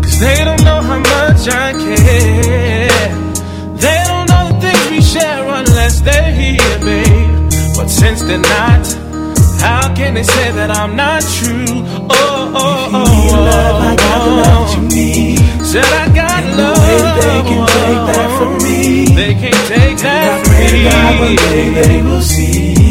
Cause 0.03 0.19
they 0.19 0.43
don't 0.43 0.63
know 0.63 0.81
how 0.81 0.99
much 0.99 1.47
I 1.47 1.73
care. 1.73 3.09
They 3.83 4.03
don't 4.07 4.27
know 4.29 4.43
the 4.49 4.57
things 4.61 4.89
we 4.91 5.01
share 5.01 5.43
unless 5.47 6.01
they're 6.01 6.33
here, 6.33 6.79
babe. 6.79 7.49
But 7.75 7.87
since 7.87 8.21
they're 8.21 8.39
not, 8.39 8.85
how 9.59 9.93
can 9.95 10.13
they 10.15 10.23
say 10.23 10.51
that 10.51 10.71
I'm 10.71 10.95
not 10.95 11.21
true? 11.21 11.65
Oh, 12.09 12.53
oh, 12.55 12.89
oh, 12.93 13.05
oh, 13.33 13.89
I 13.89 13.95
got 13.95 14.19
the 14.25 14.31
oh, 14.31 14.35
love 14.35 14.67
oh. 14.69 14.75
you 14.75 14.87
need. 14.95 15.37
Said 15.65 15.85
I 15.85 16.07
got 16.15 16.43
and 16.43 16.57
love. 16.57 16.77
they 16.77 17.41
can 17.49 17.67
take 17.67 18.01
that 18.09 18.29
from 18.37 18.53
me. 18.63 19.05
They 19.15 19.33
can't 19.33 19.67
take 19.67 19.97
that 19.99 20.45
from 20.45 20.55
me. 20.55 20.83
God, 20.83 21.19
one 21.19 21.35
day 21.35 21.69
they 21.83 22.01
will 22.01 22.21
see. 22.21 22.86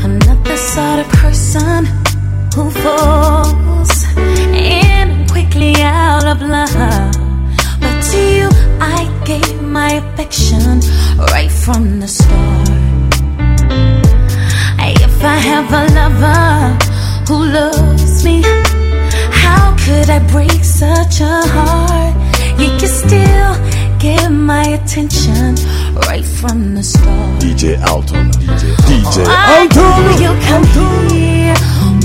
I'm 0.03 0.19
not 0.21 0.43
the 0.43 0.57
sort 0.57 1.01
of 1.01 1.09
person 1.21 1.85
who 2.55 2.71
falls 2.71 3.93
in 4.17 5.27
quickly 5.29 5.75
out 5.83 6.25
of 6.25 6.41
love. 6.41 7.13
But 7.83 8.01
to 8.09 8.19
you, 8.19 8.49
I 8.81 9.05
gave 9.27 9.61
my 9.61 10.01
affection 10.01 10.81
right 11.33 11.53
from 11.53 12.01
the 12.01 12.09
start. 12.09 12.69
If 15.07 15.23
I 15.23 15.37
have 15.37 15.69
a 15.71 15.85
lover 15.93 16.79
who 17.29 17.45
loves 17.45 18.25
me, 18.25 18.41
how 19.33 19.77
could 19.85 20.09
I 20.09 20.19
break 20.33 20.65
such 20.65 21.21
a 21.21 21.43
heart? 21.47 22.26
You 22.59 22.69
can 22.79 22.89
still 22.89 23.53
get 23.99 24.31
my 24.31 24.65
attention 24.79 25.57
right 26.09 26.25
from 26.25 26.75
the 26.75 26.83
start. 26.83 27.41
DJ 27.43 27.77
Altona. 27.83 28.31
DJ, 28.33 28.65
DJ 28.89 29.17
oh, 29.19 29.29
Why 29.29 29.67
do 29.79 29.87
you 30.23 30.33
come 30.49 30.65
here 31.13 31.55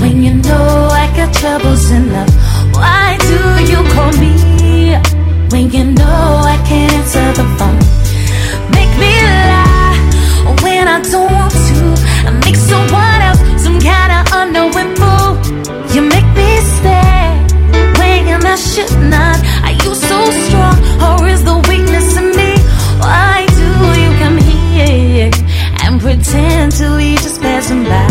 when 0.00 0.22
you 0.22 0.34
know 0.34 0.88
I 0.92 1.06
got 1.16 1.32
troubles 1.32 1.90
enough? 1.90 2.28
Why 2.74 3.16
do 3.30 3.38
you 3.70 3.80
call 3.94 4.12
me 4.20 4.34
when 5.52 5.70
you 5.70 5.84
know 5.84 6.42
I 6.54 6.62
can't 6.68 6.92
answer 7.00 7.32
the 7.32 7.46
phone? 7.56 7.80
Make 8.76 8.92
me 9.02 9.12
lie 9.48 9.96
when 10.62 10.86
I 10.86 11.00
don't 11.00 11.32
want 11.32 11.52
to. 11.52 11.78
I 12.28 12.30
make 12.44 12.56
someone 12.56 13.20
else 13.28 13.40
some 13.64 13.80
kind 13.80 14.12
of 14.18 14.22
unknowing 14.38 14.92
fool. 15.00 15.32
You 15.94 16.02
make 16.02 16.28
me 16.36 16.50
stay 16.76 17.24
when 17.98 18.44
I 18.44 18.54
should 18.56 18.92
not 19.08 19.38
you 19.84 19.94
so 19.94 20.18
strong? 20.46 20.76
Or 21.06 21.28
is 21.28 21.42
the 21.44 21.56
weakness 21.68 22.16
in 22.16 22.28
me? 22.40 22.52
Why 23.02 23.46
do 23.60 23.68
you 24.02 24.10
come 24.22 24.38
here 24.38 25.30
and 25.82 26.00
pretend 26.00 26.72
to 26.80 26.96
be 26.96 27.14
just 27.16 27.40
passing 27.40 27.84
by? 27.84 28.08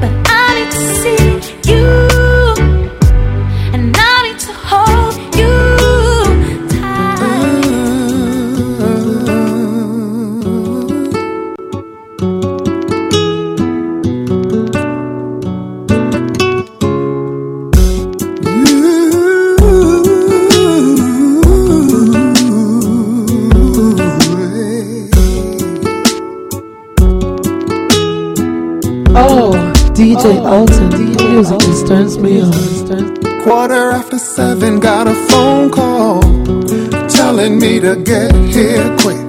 But 0.00 0.12
I 0.28 0.45
DJ 30.16 30.42
Alton, 30.46 31.12
music 31.30 31.60
just 31.60 31.86
turns 31.86 32.16
me 32.16 32.40
on. 32.40 33.42
Quarter 33.42 33.90
after 33.90 34.18
seven, 34.18 34.80
got 34.80 35.06
a 35.06 35.14
phone 35.28 35.70
call 35.70 36.22
telling 37.06 37.58
me 37.58 37.80
to 37.80 37.96
get 37.96 38.34
here 38.34 38.96
quick. 38.96 39.20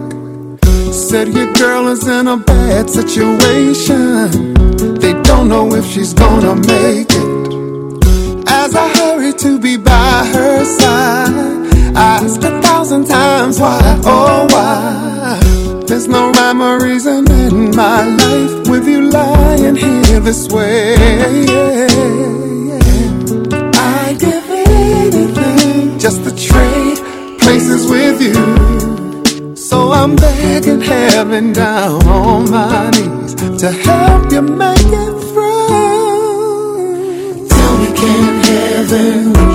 Said 0.93 1.27
your 1.27 1.51
girl 1.53 1.89
is 1.89 2.07
in 2.07 2.27
a 2.29 2.37
bad 2.37 2.89
situation. 2.89 4.53
They 4.95 5.13
don't 5.23 5.49
know 5.49 5.73
if 5.73 5.85
she's 5.85 6.13
gonna 6.13 6.55
make 6.55 7.09
it. 7.09 8.47
As 8.47 8.73
I 8.73 8.87
hurry 8.97 9.33
to 9.33 9.59
be 9.59 9.75
by 9.75 10.25
her 10.33 10.63
side, 10.79 11.97
I 11.97 12.21
asked 12.23 12.43
a 12.45 12.61
thousand 12.61 13.07
times 13.07 13.59
why, 13.59 13.81
oh 14.05 14.47
why. 14.51 15.06
There's 15.97 16.09
no 16.09 16.29
rhyme 16.29 16.61
or 16.61 16.79
reason 16.79 17.25
in 17.31 17.75
my 17.75 18.05
life 18.05 18.69
with 18.69 18.87
you 18.87 19.09
lying 19.09 19.75
here 19.75 20.19
this 20.19 20.47
way. 20.47 20.93
yeah 20.93 21.87
I'd 23.73 24.17
give 24.19 24.47
anything 24.47 25.97
just 25.97 26.23
to 26.23 26.35
trade 26.35 26.99
places 27.39 27.89
with 27.89 28.21
you. 28.21 29.55
So 29.55 29.91
I'm 29.91 30.15
begging 30.15 30.81
heaven 30.81 31.51
down 31.51 32.05
on 32.05 32.51
my 32.51 32.91
knees 32.91 33.33
to 33.61 33.71
help 33.71 34.31
you 34.31 34.43
make 34.43 34.77
it 34.77 35.13
through. 35.33 36.67
Tell 37.49 37.77
me, 37.79 37.91
can 37.97 38.43
heaven 38.43 39.46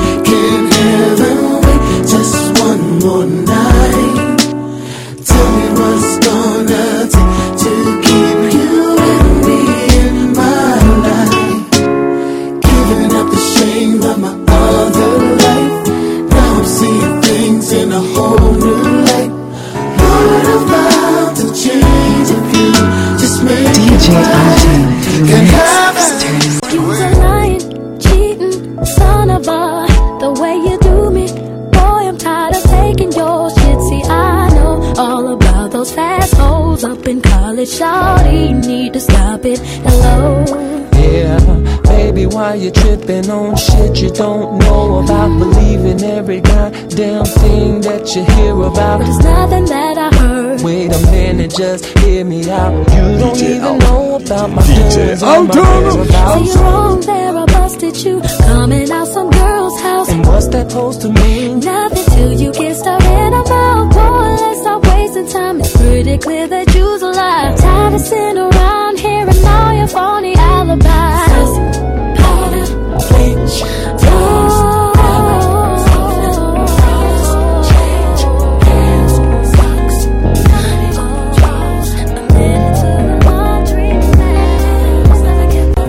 supposed 60.73 61.03
to 61.03 61.09
mean? 61.11 61.61
Nothing 61.61 62.05
till 62.15 62.33
you 62.33 62.51
get 62.53 62.75
started 62.75 63.07
in 63.07 63.33
a 63.35 63.43
mouth. 63.55 63.93
Boy, 63.93 64.29
let's 64.43 64.61
stop 64.61 64.83
wasting 64.87 65.29
time. 65.29 65.61
It's 65.61 65.77
pretty 65.77 66.17
clear 66.17 66.47
that 66.49 66.75
you's 66.75 67.03
alive. 67.03 67.59
Tired 67.59 67.95
of 67.95 68.01
sitting 68.01 68.39
around 68.39 68.99
hearing 68.99 69.45
all 69.55 69.73
your 69.75 69.87
phony 69.89 70.35
alibis. 70.35 71.53
Powder, 72.21 72.67
bleach, 73.09 73.57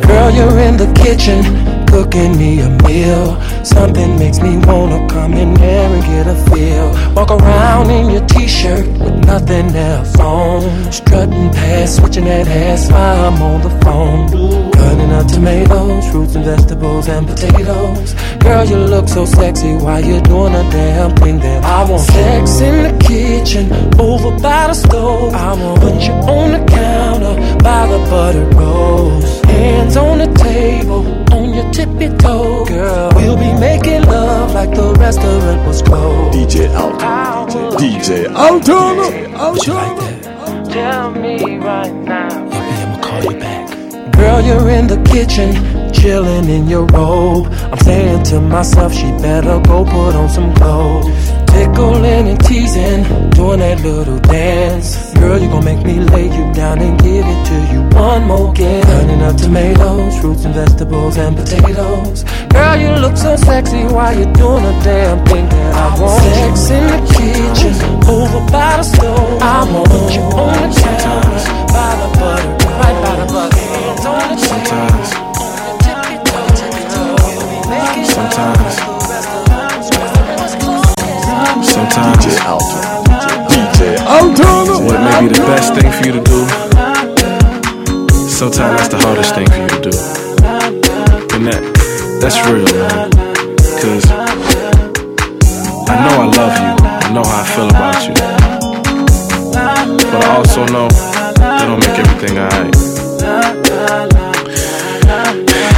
Girl, 0.07 0.29
you're 0.37 0.59
in 0.67 0.75
the 0.75 0.91
kitchen, 1.03 1.39
cooking 1.87 2.37
me 2.37 2.59
a 2.59 2.69
meal. 2.83 3.52
Something 3.63 4.19
makes 4.19 4.39
me 4.41 4.57
wanna 4.57 5.07
come 5.07 5.33
in 5.33 5.53
there 5.53 5.89
and 5.89 6.03
get 6.03 6.27
a 6.27 6.35
feel. 6.49 7.13
Walk 7.15 7.31
around 7.31 7.89
in 7.89 8.09
your 8.09 8.25
t-shirt 8.27 8.85
with 8.99 9.25
nothing 9.25 9.73
else 9.75 10.19
on. 10.19 10.91
Strutting 10.91 11.49
past, 11.51 11.95
switching 11.95 12.25
that 12.25 12.47
ass 12.47 12.91
while 12.91 13.25
I'm 13.27 13.41
on 13.41 13.61
the 13.61 13.69
phone. 13.83 14.71
Cutting 14.71 15.11
up 15.11 15.27
tomatoes, 15.27 16.11
fruits 16.11 16.35
and 16.35 16.43
vegetables 16.43 17.07
and 17.07 17.25
potatoes. 17.25 18.13
Girl, 18.39 18.65
you 18.65 18.75
look 18.75 19.07
so 19.07 19.25
sexy 19.25 19.73
while 19.75 20.03
you're 20.03 20.21
doing 20.21 20.53
a 20.53 20.69
damn 20.69 21.15
thing 21.15 21.39
that 21.39 21.63
I 21.63 21.89
want. 21.89 22.01
Sex 22.01 22.59
in 22.59 22.83
the 22.83 23.03
kitchen, 23.07 23.71
over 23.97 24.31
by 24.41 24.67
the 24.67 24.73
stove. 24.73 25.33
I 25.33 25.53
want 25.53 25.79
put 25.79 26.01
you 26.01 26.13
on 26.13 26.51
the 26.51 26.65
counter 26.65 27.35
by 27.63 27.87
the 27.87 27.99
butter 28.09 28.45
rolls. 28.57 29.41
Hands 29.45 29.95
on 29.95 30.17
the 30.17 30.27
table, 30.33 31.22
on 31.53 31.63
your 31.63 31.73
tippy 31.73 32.17
toe, 32.17 32.65
girl. 32.65 33.11
We'll 33.15 33.37
be 33.37 33.53
making 33.59 34.03
love 34.03 34.53
like 34.53 34.71
the 34.71 34.93
restaurant 34.99 35.65
was 35.67 35.81
closed. 35.81 36.37
DJ 36.37 36.73
Alton. 36.73 37.77
DJ 37.77 38.33
Alton. 38.33 39.35
Alton. 39.35 40.69
Tell 40.69 41.11
me 41.11 41.57
right 41.57 41.93
now. 41.93 42.43
Maybe 42.45 42.55
I'ma 42.55 43.01
call 43.01 43.23
you 43.31 43.39
back. 43.39 44.13
Girl, 44.13 44.41
you're 44.41 44.69
in 44.69 44.87
the 44.87 45.01
kitchen, 45.11 45.53
chilling 45.91 46.49
in 46.49 46.67
your 46.67 46.85
robe. 46.87 47.47
I'm 47.71 47.79
saying 47.79 48.23
to 48.25 48.39
myself, 48.39 48.93
she 48.93 49.09
better 49.21 49.59
go 49.61 49.83
put 49.85 50.15
on 50.15 50.29
some 50.29 50.53
clothes. 50.55 51.05
Tickling 51.47 52.27
and 52.29 52.43
teasing, 52.45 53.03
doing 53.31 53.59
that 53.59 53.81
little 53.81 54.19
dance. 54.19 55.13
Girl, 55.13 55.39
you 55.39 55.49
gon' 55.49 55.65
make 55.65 55.85
me 55.85 55.99
lay 55.99 56.25
you 56.25 56.53
down 56.53 56.79
and 56.79 56.99
give 56.99 57.25
it 57.25 57.45
to 57.45 57.73
you 57.73 57.81
one 57.95 58.23
more 58.23 58.51
again. 58.51 58.82
Cutting 59.23 59.35
up 59.35 59.41
tomatoes, 59.41 60.19
fruits 60.19 60.43
and 60.43 60.53
vegetables 60.53 61.17
and 61.17 61.37
potatoes. 61.37 62.23
Girl, 62.51 62.75
you 62.75 62.89
look 62.99 63.15
so 63.15 63.37
sexy 63.37 63.83
while 63.85 64.13
you're 64.13 64.33
doing 64.33 64.65
a 64.65 64.83
damn 64.83 65.23
thing 65.25 65.47
that 65.47 65.75
I 65.75 66.01
want. 66.01 66.21
Sex 66.23 66.69
in 66.71 66.83
the 66.91 66.99
kitchen, 67.07 67.71
over 68.03 68.43
by 68.51 68.75
the 68.75 68.83
stove. 68.83 69.41
I 69.41 69.63
want 69.71 70.11
you 70.11 70.23
on 70.35 70.67
the 70.67 70.75
counter, 70.99 71.39
by 71.71 71.95
the 72.03 72.09
butter, 72.19 72.51
right 72.75 72.97
by 72.99 73.15
the 73.15 73.27
butter. 73.31 73.63
Hands 73.63 74.05
on 74.05 74.27
the 74.27 74.37
Sometimes. 74.43 75.07
Sometimes. 78.11 78.75
Sometimes. 81.63 82.19
DJ 82.19 82.27
Alton. 82.43 82.83
DJ 83.47 83.79
Alton. 84.03 84.85
What 84.85 84.99
may 84.99 85.27
be 85.27 85.33
the 85.33 85.39
best 85.47 85.73
thing 85.75 85.89
for 85.93 86.05
you 86.07 86.11
to 86.11 86.19
do, 86.19 86.62
sometimes 88.51 88.75
that's 88.75 88.89
the 88.89 88.97
hardest 88.97 89.35
thing 89.35 89.47
for 89.47 89.55
you 89.55 89.67
to 89.69 89.79
do. 89.87 89.91
And 91.33 91.47
that, 91.47 91.63
that's 92.19 92.35
real, 92.43 92.67
man. 92.75 93.09
Cause 93.79 94.03
I 95.87 95.95
know 96.03 96.15
I 96.19 96.27
love 96.27 96.55
you. 96.59 96.71
I 96.83 97.13
know 97.13 97.23
how 97.23 97.39
I 97.39 97.47
feel 97.55 97.69
about 97.69 98.03
you. 98.03 98.13
But 100.11 100.25
I 100.25 100.35
also 100.35 100.65
know 100.67 100.89
that 100.89 101.65
don't 101.67 101.79
make 101.79 101.97
everything 101.97 102.37
alright. 102.37 102.75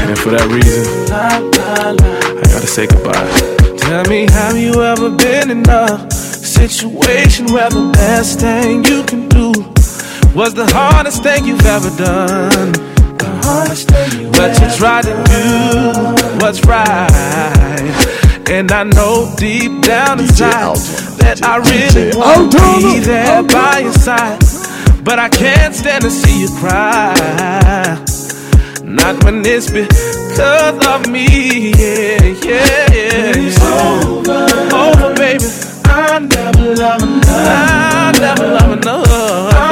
And 0.10 0.18
for 0.18 0.32
that 0.32 0.48
reason, 0.50 0.86
I 1.14 2.44
gotta 2.52 2.66
say 2.66 2.88
goodbye. 2.88 3.78
Tell 3.78 4.06
me, 4.10 4.26
have 4.32 4.58
you 4.58 4.82
ever 4.82 5.12
been 5.12 5.52
in 5.52 5.70
a 5.70 6.10
situation 6.12 7.46
where 7.54 7.70
the 7.70 7.92
best 7.94 8.40
thing 8.40 8.84
you 8.86 9.04
can 9.04 9.30
do 9.30 9.75
was 10.36 10.54
the 10.54 10.66
hardest 10.66 11.24
thing 11.24 11.46
you've 11.46 11.66
ever 11.66 11.90
done? 11.96 12.74
The 13.18 13.40
hardest 13.44 13.90
thing 13.90 14.22
you 14.22 14.32
But 14.32 14.60
you 14.60 14.68
try 14.76 15.02
to 15.02 15.14
do 15.32 16.44
what's 16.44 16.64
right. 16.66 17.86
And 18.50 18.70
I 18.72 18.84
know 18.84 19.34
deep 19.38 19.82
down 19.82 20.20
inside 20.20 20.76
that 21.24 21.42
I 21.42 21.58
really 21.58 22.12
oh, 22.14 22.20
want 22.20 22.52
to 22.52 22.58
be 22.82 23.00
there 23.00 23.40
oh, 23.40 23.48
by 23.48 23.80
your 23.80 23.94
side. 23.94 24.40
But 25.06 25.20
I 25.20 25.30
can't 25.30 25.74
stand 25.74 26.04
to 26.04 26.12
see 26.12 26.42
you 26.42 26.50
cry. 26.60 27.16
Not 28.84 29.24
when 29.24 29.46
it's 29.46 29.72
because 29.72 30.86
of 30.86 31.10
me, 31.10 31.72
yeah, 31.72 32.22
yeah, 32.44 32.94
yeah. 32.94 33.34
It's 33.36 33.60
over, 33.64 34.46
over, 34.76 35.16
baby. 35.16 35.46
I 35.86 36.20
never 36.20 36.76
love 36.76 37.02
another. 37.02 37.32
I 37.32 38.14
never 38.20 38.48
love 38.48 38.72
another. 38.72 39.55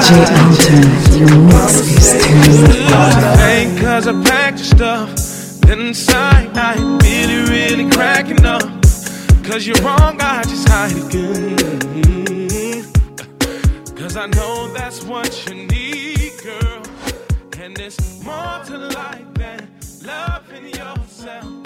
DJ 0.00 0.24
Altona, 0.40 1.18
your 1.18 1.34
mix 1.46 1.72
is 1.80 2.24
turned 2.24 2.92
on. 2.94 3.38
Ain't 3.40 3.78
cause 3.80 4.06
I 4.06 4.12
packed 4.24 4.58
your 4.58 4.66
stuff. 4.66 5.08
Then 5.60 5.80
inside 5.80 6.56
I 6.56 6.74
ain't 6.74 7.02
really, 7.02 7.40
really 7.50 7.90
cracking 7.90 8.44
up. 8.46 8.62
Cause 9.44 9.66
you're 9.66 9.76
wrong, 9.82 10.16
I 10.20 10.42
just 10.44 10.68
hide 10.68 10.92
it. 10.94 11.10
Cause 13.96 14.16
I 14.16 14.26
know 14.26 14.72
that's 14.72 15.04
what 15.04 15.46
you 15.46 15.66
need, 15.66 16.32
girl. 16.42 16.82
And 17.58 17.76
there's 17.76 18.24
more 18.24 18.62
to 18.66 18.78
life 18.78 19.34
than 19.34 19.68
loving 20.02 20.66
yourself. 20.68 21.59